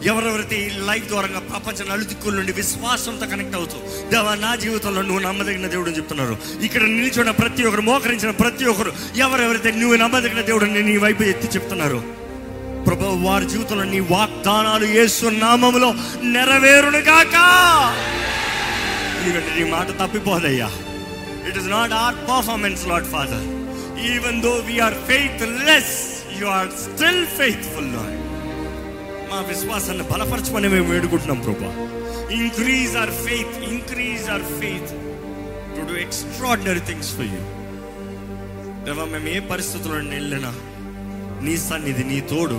ఎవరెవరైతే 0.08 0.56
ఈ 0.66 0.68
లైఫ్ 0.88 1.08
ద్వారా 1.08 1.40
ప్రపంచ 1.50 1.84
నలుదిక్కుల 1.88 2.34
నుండి 2.34 2.52
విశ్వాసంతో 2.52 3.26
కనెక్ట్ 3.26 3.56
అవుతూ 3.56 3.78
దేవా 4.12 4.34
నా 4.34 4.56
జీవితంలో 4.56 5.02
నువ్వు 5.02 5.22
నమ్మదగిన 5.26 5.66
దేవుడు 5.66 5.88
అని 5.90 5.98
చెప్తున్నారు. 5.98 6.36
ఇక్కడ 6.66 6.82
నిల్చున్న 6.82 7.30
ప్రతి 7.30 7.66
ఒక్కరు 7.66 7.82
మోకరించిన 7.82 8.30
ప్రతి 8.30 8.64
ఒక్కరు 8.64 8.92
ఎవరెవరైతే 9.16 9.70
నువ్వు 9.70 9.96
నమ్మదగిన 9.96 10.40
దేవుడు 10.40 10.64
నీ 10.64 10.96
వైపు 10.96 11.22
ఎత్తి 11.22 11.48
చెప్తున్నారు. 11.56 12.00
ప్రభు 12.86 13.04
వారి 13.04 13.46
జీవితంలో 13.46 13.84
నీ 13.84 14.00
వాగ్దానాలు 14.00 14.86
యేసు 14.98 15.26
నామములో 15.26 15.90
నెరవేరును 16.22 17.00
కాక 17.00 17.34
ఎందుకంటే 19.18 19.50
నీ 19.58 19.70
మాట 19.70 19.88
తప్పిపోదయ్యా. 20.00 20.68
It 21.48 21.58
is 21.62 21.68
not 21.68 21.92
our 21.92 22.14
performance 22.30 22.86
Lord 22.92 23.04
Father 23.04 23.44
even 24.12 24.40
though 24.42 24.54
we are 24.70 24.94
faithless 25.68 25.96
you 26.40 26.46
are 26.46 26.70
still 26.86 27.26
faithful 27.38 27.92
Lord 27.96 28.19
మా 29.31 29.38
విశ్వాసాన్ని 29.49 30.05
బలపరచమని 30.11 30.69
మేము 30.69 30.88
వేడుకుంటున్నాం 30.93 31.40
ప్రభా. 31.40 31.71
Increase 32.38 32.95
our 32.97 33.12
faith 33.23 33.57
increase 33.71 34.27
our 34.31 34.47
faith 34.59 34.90
to 35.75 35.83
do 35.88 35.97
extraordinary 36.05 36.83
things 36.88 37.12
for 37.16 37.29
you 37.29 37.43
దేవా 38.87 39.05
మేము 39.12 39.29
ఏ 39.29 39.40
పరిస్థితుల్లో 39.51 39.97
వెళ్ళినా 40.16 40.53
నీ 41.45 41.55
సన్నిధి 41.66 42.05
నీ 42.05 42.19
తోడు 42.31 42.59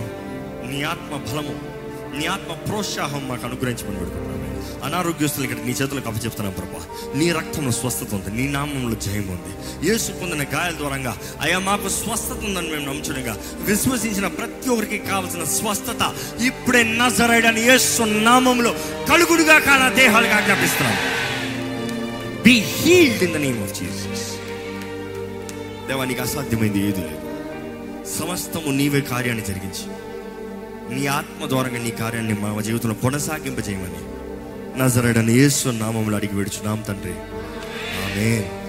నీ 0.70 0.80
ఆత్మ 0.92 1.14
బలము 1.26 1.56
నీ 2.16 2.24
ఆత్మ 2.28 2.54
ప్రోత్సాహం 2.66 3.24
మాకు 3.28 3.46
అనుగ్రహించమని 3.50 4.00
పెడుతున్నాను 4.02 4.41
అనారోగ్యస్తులు 4.88 5.46
ఇక్కడ 5.48 5.60
నీ 5.68 5.74
చేతులకు 5.80 6.08
అప్పచెప్తున్నాం 6.12 6.54
ప్రభా. 6.54 6.82
నీ 7.20 7.28
రక్తంలో 7.32 7.72
స్వస్థత 7.72 8.12
ఉంది 8.18 8.32
నీ 8.40 8.46
నామంలో 8.58 8.96
జయం 9.06 9.28
ఉంది. 9.36 9.54
యేసు 9.90 10.12
పొందిన 10.12 10.44
గాయాల 10.54 10.76
ద్వారంగా 10.82 11.14
అయ్యా 11.42 11.60
మాకు 11.60 11.90
స్వస్థత 12.02 12.40
ఉందని 12.50 12.70
మేము 12.74 12.86
నమ్ముచునిగా 12.86 13.34
విశ్వసించిన 13.70 14.28
ప్రతి 14.40 14.70
ఒక్కరికి 14.70 15.00
కావలసిన 15.10 15.44
స్వస్థత 15.58 16.02
ఇప్పుడే 16.50 16.84
నజరైడని 16.84 17.62
యేసు 17.62 18.04
నామంలో 18.30 18.74
కలుగుడుగా 19.10 19.60
కాన 19.60 19.90
దేహాలుగా 20.02 20.38
ఆజ్ఞాపిస్తున్నాం. 20.38 20.98
Be 22.46 22.56
healed 22.78 23.24
in 23.24 23.34
the 23.34 23.42
name 23.48 23.60
of 23.64 23.74
Jesus 23.80 24.28
దేవా 25.90 26.06
నీకు 26.12 26.22
అసాధ్యమైంది 26.22 26.80
ఏది 26.90 27.02
లేదు. 27.08 27.18
సమస్తము 28.20 28.70
నీవే 28.80 29.02
కార్యాన్ని 29.12 29.44
జరిగించి 29.50 29.86
నీ 30.96 31.04
ఆత్మ 31.18 31.46
ద్వారంగా 31.52 31.80
నీ 31.84 31.92
కార్యాన్ని 32.00 32.34
మా 32.42 32.50
జీవితంలో 32.68 32.96
కొనసాగింపజేయమని 33.04 34.02
నజరడని 34.78 35.34
యేసు 35.34 35.70
నామంలో 35.70 36.18
అడిగి 36.18 36.36
విడుచున్నాం 36.36 36.82
తండ్రి. 36.88 37.14
ఆమె 38.06 38.61